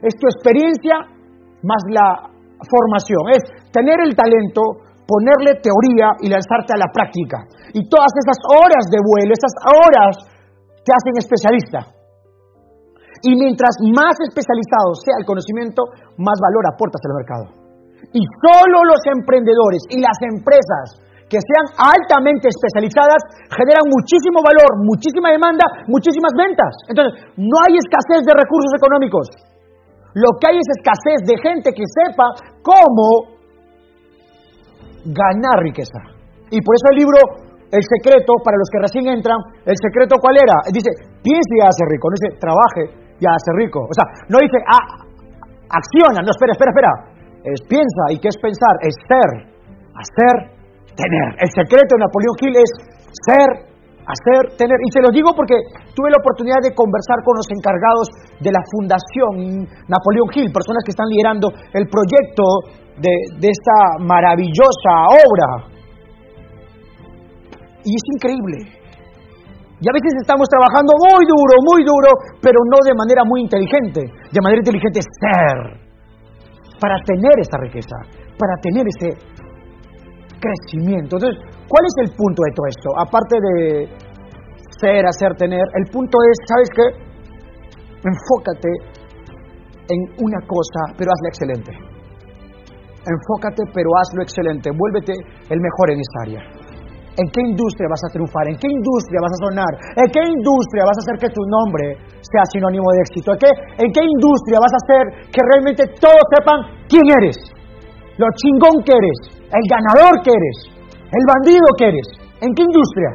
Es 0.00 0.14
tu 0.14 0.30
experiencia 0.30 1.15
más 1.66 1.82
la 1.90 2.08
formación. 2.62 3.34
Es 3.34 3.42
tener 3.74 3.98
el 4.06 4.14
talento, 4.14 4.86
ponerle 5.04 5.58
teoría 5.58 6.14
y 6.22 6.30
lanzarte 6.30 6.72
a 6.74 6.80
la 6.80 6.88
práctica. 6.94 7.44
Y 7.74 7.84
todas 7.90 8.14
esas 8.14 8.38
horas 8.56 8.84
de 8.88 9.02
vuelo, 9.02 9.34
esas 9.34 9.54
horas 9.66 10.14
te 10.86 10.90
hacen 10.94 11.14
especialista. 11.18 11.80
Y 13.26 13.34
mientras 13.34 13.74
más 13.90 14.14
especializado 14.22 14.94
sea 15.02 15.18
el 15.18 15.26
conocimiento, 15.26 15.82
más 16.16 16.38
valor 16.38 16.64
aportas 16.70 17.02
al 17.02 17.16
mercado. 17.18 17.46
Y 18.12 18.22
solo 18.22 18.86
los 18.86 19.02
emprendedores 19.18 19.82
y 19.90 19.98
las 19.98 20.14
empresas 20.30 21.02
que 21.26 21.42
sean 21.42 21.66
altamente 21.74 22.46
especializadas 22.46 23.18
generan 23.50 23.82
muchísimo 23.90 24.38
valor, 24.46 24.78
muchísima 24.86 25.34
demanda, 25.34 25.66
muchísimas 25.90 26.30
ventas. 26.38 26.70
Entonces, 26.86 27.18
no 27.34 27.56
hay 27.66 27.74
escasez 27.82 28.22
de 28.22 28.34
recursos 28.36 28.70
económicos. 28.78 29.26
Lo 30.16 30.32
que 30.40 30.48
hay 30.48 30.56
es 30.56 30.68
escasez 30.80 31.28
de 31.28 31.36
gente 31.44 31.76
que 31.76 31.84
sepa 31.84 32.32
cómo 32.64 33.36
ganar 35.12 35.60
riqueza. 35.60 36.00
Y 36.48 36.58
por 36.64 36.72
eso 36.72 36.86
el 36.92 36.98
libro 37.04 37.20
El 37.66 37.82
secreto, 37.82 38.38
para 38.46 38.56
los 38.56 38.70
que 38.70 38.78
recién 38.78 39.10
entran, 39.10 39.36
el 39.66 39.74
secreto 39.74 40.16
cuál 40.22 40.38
era? 40.38 40.54
Dice, 40.70 40.86
piense 41.18 41.52
y 41.58 41.62
hace 41.66 41.82
rico. 41.90 42.06
No 42.06 42.14
dice, 42.14 42.30
trabaje 42.38 42.82
y 43.18 43.24
hace 43.26 43.50
rico. 43.58 43.82
O 43.82 43.92
sea, 43.92 44.06
no 44.30 44.38
dice, 44.38 44.54
ah, 44.70 44.86
acciona. 45.66 46.22
No, 46.22 46.30
espera, 46.30 46.54
espera, 46.54 46.70
espera. 46.70 46.92
Es 47.42 47.60
piensa. 47.66 48.02
¿Y 48.14 48.22
qué 48.22 48.30
es 48.30 48.38
pensar? 48.38 48.74
Es 48.86 48.94
ser. 49.02 49.30
Hacer, 49.98 50.34
tener. 50.94 51.28
El 51.42 51.50
secreto 51.50 51.90
de 51.98 52.00
Napoleón 52.06 52.36
Hill 52.38 52.54
es 52.54 52.70
ser, 53.26 53.50
hacer, 54.06 54.56
tener. 54.56 54.78
Y 54.80 54.90
se 54.94 55.02
lo 55.02 55.10
digo 55.10 55.34
porque 55.34 55.54
tuve 55.94 56.10
la 56.10 56.22
oportunidad 56.22 56.62
de 56.62 56.74
conversar 56.74 57.20
con 57.26 57.34
los 57.36 57.48
encargados 57.50 58.06
de 58.38 58.50
la 58.50 58.62
Fundación 58.70 59.66
Napoleón 59.90 60.30
Hill, 60.30 60.54
personas 60.54 60.82
que 60.86 60.94
están 60.94 61.10
liderando 61.10 61.50
el 61.74 61.90
proyecto 61.90 62.42
de, 63.02 63.12
de 63.42 63.48
esta 63.50 64.02
maravillosa 64.06 64.92
obra. 65.10 65.76
Y 67.84 67.90
es 67.94 68.04
increíble. 68.14 68.76
Y 69.78 69.84
a 69.84 69.92
veces 69.92 70.12
estamos 70.24 70.48
trabajando 70.48 70.96
muy 70.96 71.22
duro, 71.28 71.54
muy 71.60 71.84
duro, 71.84 72.08
pero 72.40 72.58
no 72.64 72.80
de 72.80 72.94
manera 72.96 73.22
muy 73.28 73.42
inteligente. 73.42 74.08
De 74.32 74.40
manera 74.40 74.64
inteligente 74.64 75.00
ser. 75.04 75.58
Para 76.80 76.96
tener 77.04 77.36
esta 77.40 77.58
riqueza, 77.58 77.96
para 78.38 78.56
tener 78.62 78.84
ese 78.88 79.16
crecimiento. 80.40 81.16
Entonces, 81.16 81.55
¿cuál 81.68 81.84
es 81.86 81.94
el 82.08 82.16
punto 82.16 82.42
de 82.42 82.52
todo 82.54 82.66
esto? 82.66 82.88
Aparte 82.98 83.36
de 83.40 83.88
ser, 84.80 85.06
hacer, 85.06 85.34
tener, 85.36 85.64
el 85.74 85.90
punto 85.90 86.18
es, 86.30 86.36
¿sabes 86.46 86.70
qué? 86.74 86.86
Enfócate 88.06 88.70
en 89.88 90.00
una 90.22 90.40
cosa, 90.46 90.94
pero 90.96 91.10
hazla 91.10 91.28
excelente. 91.28 91.72
Enfócate, 93.06 93.62
pero 93.72 93.88
hazlo 94.02 94.22
excelente. 94.22 94.70
Vuélvete 94.74 95.14
el 95.48 95.60
mejor 95.60 95.94
en 95.94 96.00
esta 96.00 96.18
área. 96.26 96.42
¿En 97.16 97.26
qué 97.32 97.40
industria 97.40 97.88
vas 97.88 98.02
a 98.04 98.12
triunfar? 98.12 98.44
¿En 98.50 98.58
qué 98.60 98.68
industria 98.68 99.24
vas 99.24 99.32
a 99.32 99.42
sonar? 99.48 99.72
¿En 99.96 100.08
qué 100.12 100.20
industria 100.20 100.84
vas 100.84 101.00
a 101.00 101.02
hacer 101.06 101.16
que 101.16 101.30
tu 101.32 101.40
nombre 101.48 101.96
sea 102.20 102.44
sinónimo 102.52 102.84
de 102.92 103.00
éxito? 103.08 103.32
¿En 103.32 103.40
qué, 103.40 103.50
en 103.80 103.88
qué 103.88 104.02
industria 104.04 104.60
vas 104.60 104.74
a 104.74 104.80
hacer 104.84 105.04
que 105.32 105.40
realmente 105.40 105.82
todos 105.96 106.20
sepan 106.36 106.84
quién 106.90 107.06
eres? 107.22 107.40
Lo 108.20 108.28
chingón 108.36 108.84
que 108.84 108.92
eres, 108.92 109.18
el 109.48 109.64
ganador 109.64 110.20
que 110.20 110.32
eres, 110.34 110.75
el 111.12 111.24
bandido 111.26 111.66
que 111.78 111.86
eres. 111.88 112.08
¿En 112.40 112.50
qué 112.54 112.62
industria? 112.62 113.10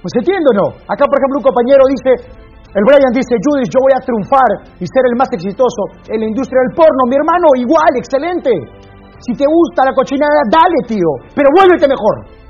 Pues 0.00 0.12
entiendo 0.16 0.48
no. 0.56 0.66
Acá, 0.88 1.04
por 1.04 1.16
ejemplo, 1.20 1.44
un 1.44 1.46
compañero 1.50 1.82
dice, 1.90 2.40
el 2.72 2.84
Brian 2.86 3.12
dice, 3.12 3.34
Judith, 3.36 3.68
yo 3.68 3.82
voy 3.82 3.94
a 3.98 4.00
triunfar 4.00 4.50
y 4.78 4.86
ser 4.86 5.04
el 5.10 5.18
más 5.18 5.28
exitoso 5.34 6.06
en 6.08 6.22
la 6.22 6.26
industria 6.30 6.62
del 6.64 6.72
porno. 6.72 7.02
Mi 7.10 7.18
hermano, 7.18 7.46
igual, 7.58 7.92
excelente. 7.98 8.50
Si 9.20 9.36
te 9.36 9.44
gusta 9.44 9.84
la 9.84 9.92
cochinada, 9.92 10.40
dale, 10.48 10.80
tío, 10.88 11.10
pero 11.34 11.50
vuélvete 11.52 11.84
mejor. 11.84 12.40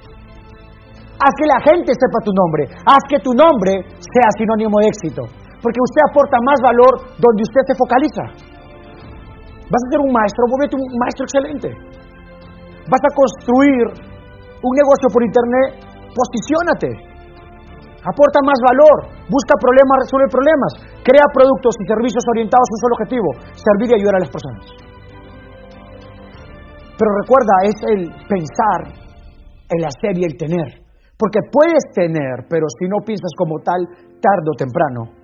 Haz 1.18 1.34
que 1.36 1.48
la 1.48 1.60
gente 1.60 1.90
sepa 1.90 2.22
tu 2.22 2.32
nombre. 2.32 2.70
Haz 2.86 3.02
que 3.08 3.18
tu 3.18 3.34
nombre 3.34 3.82
sea 3.98 4.28
sinónimo 4.38 4.78
de 4.80 4.86
éxito. 4.88 5.22
Porque 5.60 5.80
usted 5.82 6.02
aporta 6.08 6.38
más 6.40 6.58
valor 6.62 6.92
donde 7.18 7.42
usted 7.44 7.62
se 7.66 7.74
focaliza. 7.76 8.24
Vas 9.68 9.82
a 9.84 9.90
ser 9.90 10.00
un 10.00 10.12
maestro, 10.12 10.46
vuélvete 10.48 10.76
un 10.76 10.86
maestro 10.96 11.24
excelente. 11.26 11.68
Vas 12.88 13.02
a 13.04 13.12
construir 13.12 13.84
un 14.62 14.72
negocio 14.76 15.08
por 15.12 15.22
internet, 15.24 15.68
posiciónate. 16.12 17.10
Aporta 18.00 18.40
más 18.40 18.56
valor, 18.64 19.12
busca 19.28 19.54
problemas, 19.60 20.08
resuelve 20.08 20.28
problemas, 20.32 20.72
crea 21.04 21.26
productos 21.36 21.76
y 21.76 21.84
servicios 21.84 22.24
orientados 22.32 22.64
a 22.64 22.72
un 22.72 22.80
solo 22.80 22.94
objetivo, 22.96 23.28
servir 23.52 23.88
y 23.92 23.94
ayudar 24.00 24.16
a 24.16 24.24
las 24.24 24.32
personas. 24.32 24.64
Pero 26.96 27.10
recuerda, 27.20 27.54
es 27.64 27.76
el 27.92 28.00
pensar, 28.24 28.80
el 29.68 29.84
hacer 29.84 30.16
y 30.16 30.24
el 30.24 30.36
tener. 30.36 30.80
Porque 31.16 31.40
puedes 31.52 31.84
tener, 31.92 32.48
pero 32.48 32.64
si 32.80 32.88
no 32.88 33.04
piensas 33.04 33.32
como 33.36 33.60
tal, 33.60 33.84
tarde 34.20 34.48
o 34.48 34.56
temprano, 34.56 35.20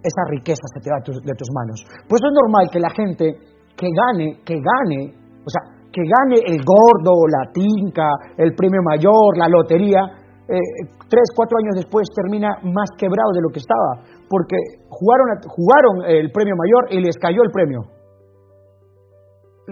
esa 0.00 0.22
riqueza 0.32 0.64
se 0.72 0.80
te 0.80 0.88
va 0.88 1.00
de 1.04 1.34
tus 1.36 1.50
manos. 1.52 1.84
Pues 2.08 2.22
es 2.24 2.32
normal 2.32 2.68
que 2.72 2.80
la 2.80 2.88
gente 2.96 3.36
que 3.76 3.88
gane, 3.92 4.40
que 4.44 4.56
gane, 4.56 5.12
o 5.44 5.50
sea, 5.50 5.75
que 5.96 6.04
gane 6.04 6.44
el 6.44 6.60
gordo, 6.60 7.24
la 7.24 7.48
tinca, 7.56 8.04
el 8.36 8.52
premio 8.52 8.84
mayor, 8.84 9.32
la 9.40 9.48
lotería, 9.48 10.04
eh, 10.44 10.60
tres, 11.08 11.32
cuatro 11.34 11.56
años 11.56 11.80
después 11.80 12.04
termina 12.12 12.52
más 12.68 12.92
quebrado 13.00 13.32
de 13.32 13.40
lo 13.40 13.48
que 13.48 13.64
estaba, 13.64 14.04
porque 14.28 14.60
jugaron, 14.92 15.40
jugaron 15.48 15.94
el 16.04 16.30
premio 16.30 16.52
mayor 16.52 16.92
y 16.92 17.00
les 17.00 17.16
cayó 17.16 17.40
el 17.42 17.50
premio. 17.50 17.80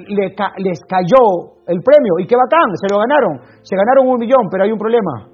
les 0.01 0.81
cayó 0.89 1.61
el 1.69 1.81
premio 1.85 2.13
y 2.19 2.27
qué 2.27 2.37
bacán, 2.37 2.73
se 2.81 2.89
lo 2.89 2.99
ganaron, 3.05 3.45
se 3.61 3.77
ganaron 3.77 4.09
un 4.09 4.19
millón, 4.19 4.49
pero 4.51 4.65
hay 4.65 4.73
un 4.73 4.79
problema. 4.79 5.29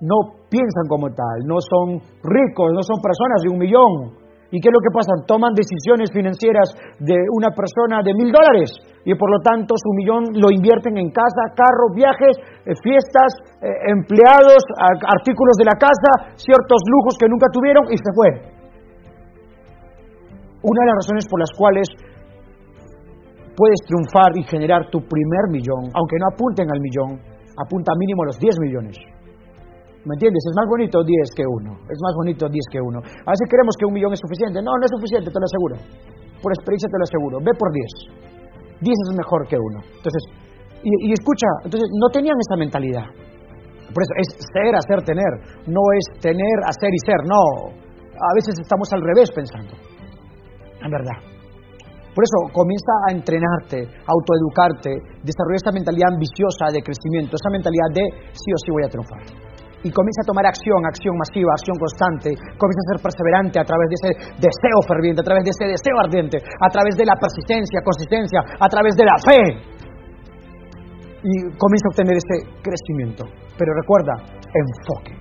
No 0.00 0.42
piensan 0.50 0.86
como 0.88 1.06
tal, 1.14 1.46
no 1.46 1.62
son 1.62 2.02
ricos, 2.24 2.72
no 2.74 2.82
son 2.82 2.98
personas 2.98 3.42
de 3.46 3.48
un 3.48 3.58
millón, 3.58 4.19
¿Y 4.50 4.58
qué 4.58 4.66
es 4.66 4.74
lo 4.74 4.82
que 4.82 4.90
pasa? 4.90 5.14
Toman 5.30 5.54
decisiones 5.54 6.10
financieras 6.10 6.74
de 6.98 7.14
una 7.38 7.54
persona 7.54 8.02
de 8.02 8.10
mil 8.18 8.34
dólares 8.34 8.74
y 9.06 9.14
por 9.14 9.30
lo 9.30 9.38
tanto 9.46 9.78
su 9.78 9.90
millón 9.94 10.34
lo 10.34 10.50
invierten 10.50 10.98
en 10.98 11.14
casa, 11.14 11.54
carros, 11.54 11.94
viajes, 11.94 12.34
eh, 12.66 12.74
fiestas, 12.82 13.30
eh, 13.62 13.70
empleados, 13.94 14.58
artículos 15.06 15.54
de 15.54 15.70
la 15.70 15.78
casa, 15.78 16.34
ciertos 16.34 16.82
lujos 16.82 17.14
que 17.14 17.30
nunca 17.30 17.46
tuvieron 17.54 17.86
y 17.94 17.96
se 17.96 18.10
fue. 18.10 18.30
Una 20.66 20.80
de 20.82 20.88
las 20.90 20.98
razones 21.06 21.24
por 21.30 21.38
las 21.38 21.52
cuales 21.54 21.86
puedes 23.54 23.80
triunfar 23.86 24.34
y 24.34 24.42
generar 24.42 24.90
tu 24.90 24.98
primer 24.98 25.46
millón, 25.46 25.94
aunque 25.94 26.18
no 26.18 26.26
apunten 26.34 26.66
al 26.66 26.80
millón, 26.82 27.22
apunta 27.54 27.92
mínimo 27.96 28.22
a 28.24 28.26
los 28.26 28.38
10 28.38 28.58
millones. 28.66 28.96
¿Me 30.00 30.16
entiendes? 30.16 30.40
Es 30.48 30.56
más 30.56 30.64
bonito 30.64 31.04
10 31.04 31.36
que 31.36 31.44
1. 31.44 31.92
Es 31.92 32.00
más 32.00 32.14
bonito 32.16 32.48
10 32.48 32.56
que 32.72 32.80
1. 32.80 32.88
A 33.04 33.30
veces 33.36 33.46
creemos 33.52 33.76
que 33.76 33.84
un 33.84 33.92
millón 33.92 34.16
es 34.16 34.20
suficiente. 34.20 34.64
No, 34.64 34.72
no 34.72 34.84
es 34.88 34.92
suficiente, 34.96 35.28
te 35.28 35.36
lo 35.36 35.44
aseguro. 35.44 35.76
Por 36.40 36.56
experiencia 36.56 36.88
te 36.88 36.96
lo 36.96 37.04
aseguro. 37.04 37.36
Ve 37.44 37.52
por 37.52 37.68
10. 37.68 38.80
10 38.80 38.96
es 38.96 39.12
mejor 39.12 39.44
que 39.44 39.60
1. 39.60 40.00
Entonces, 40.00 40.22
y, 40.80 41.12
escucha, 41.12 41.48
entonces 41.68 41.84
no 42.00 42.08
tenían 42.08 42.32
esa 42.40 42.56
mentalidad. 42.56 43.12
Por 43.92 44.00
eso 44.00 44.14
es 44.24 44.28
ser, 44.40 44.72
hacer, 44.72 45.04
tener. 45.04 45.32
No 45.68 45.84
es 45.92 46.04
tener, 46.24 46.56
hacer 46.64 46.88
y 46.88 47.00
ser. 47.04 47.20
No. 47.28 47.76
A 48.16 48.32
veces 48.32 48.56
estamos 48.56 48.88
al 48.96 49.04
revés 49.04 49.28
pensando. 49.36 49.76
En 50.80 50.88
verdad. 50.88 51.20
Por 52.16 52.24
eso 52.24 52.56
comienza 52.56 52.92
a 53.04 53.12
entrenarte, 53.12 53.84
a 53.84 54.10
autoeducarte, 54.16 55.20
desarrolla 55.20 55.60
esta 55.60 55.72
mentalidad 55.76 56.08
ambiciosa 56.16 56.72
de 56.72 56.82
crecimiento, 56.82 57.36
esa 57.36 57.52
mentalidad 57.52 57.92
de 57.92 58.32
sí 58.32 58.50
o 58.50 58.58
sí 58.58 58.72
voy 58.72 58.82
a 58.82 58.88
triunfar 58.88 59.49
y 59.82 59.88
comienza 59.90 60.20
a 60.22 60.28
tomar 60.28 60.44
acción, 60.46 60.84
acción 60.84 61.16
masiva, 61.16 61.52
acción 61.56 61.76
constante, 61.80 62.36
comienza 62.60 62.80
a 62.84 62.90
ser 62.92 63.00
perseverante 63.00 63.56
a 63.60 63.64
través 63.64 63.88
de 63.88 63.96
ese 63.96 64.10
deseo 64.36 64.78
ferviente, 64.86 65.20
a 65.20 65.26
través 65.26 65.44
de 65.44 65.52
ese 65.56 65.66
deseo 65.68 65.96
ardiente, 65.96 66.36
a 66.36 66.68
través 66.68 66.94
de 66.96 67.04
la 67.04 67.16
persistencia, 67.16 67.80
consistencia, 67.80 68.40
a 68.60 68.68
través 68.68 68.92
de 68.96 69.04
la 69.04 69.16
fe. 69.20 69.42
Y 71.20 71.32
comienza 71.56 71.84
a 71.88 71.92
obtener 71.92 72.16
ese 72.16 72.36
crecimiento. 72.60 73.24
Pero 73.56 73.70
recuerda, 73.76 74.14
enfoque, 74.52 75.12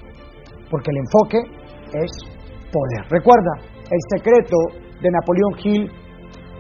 porque 0.72 0.92
el 0.92 0.98
enfoque 1.04 1.40
es 1.96 2.12
poder. 2.72 3.04
Recuerda, 3.10 3.52
el 3.84 4.02
secreto 4.16 4.56
de 5.02 5.10
Napoleón 5.12 5.54
Hill, 5.64 5.92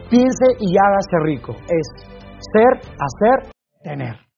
piense 0.09 0.47
y 0.59 0.75
hágase 0.75 1.17
rico, 1.23 1.55
es 1.67 1.87
ser, 2.39 2.79
hacer, 2.99 3.51
tener. 3.83 4.28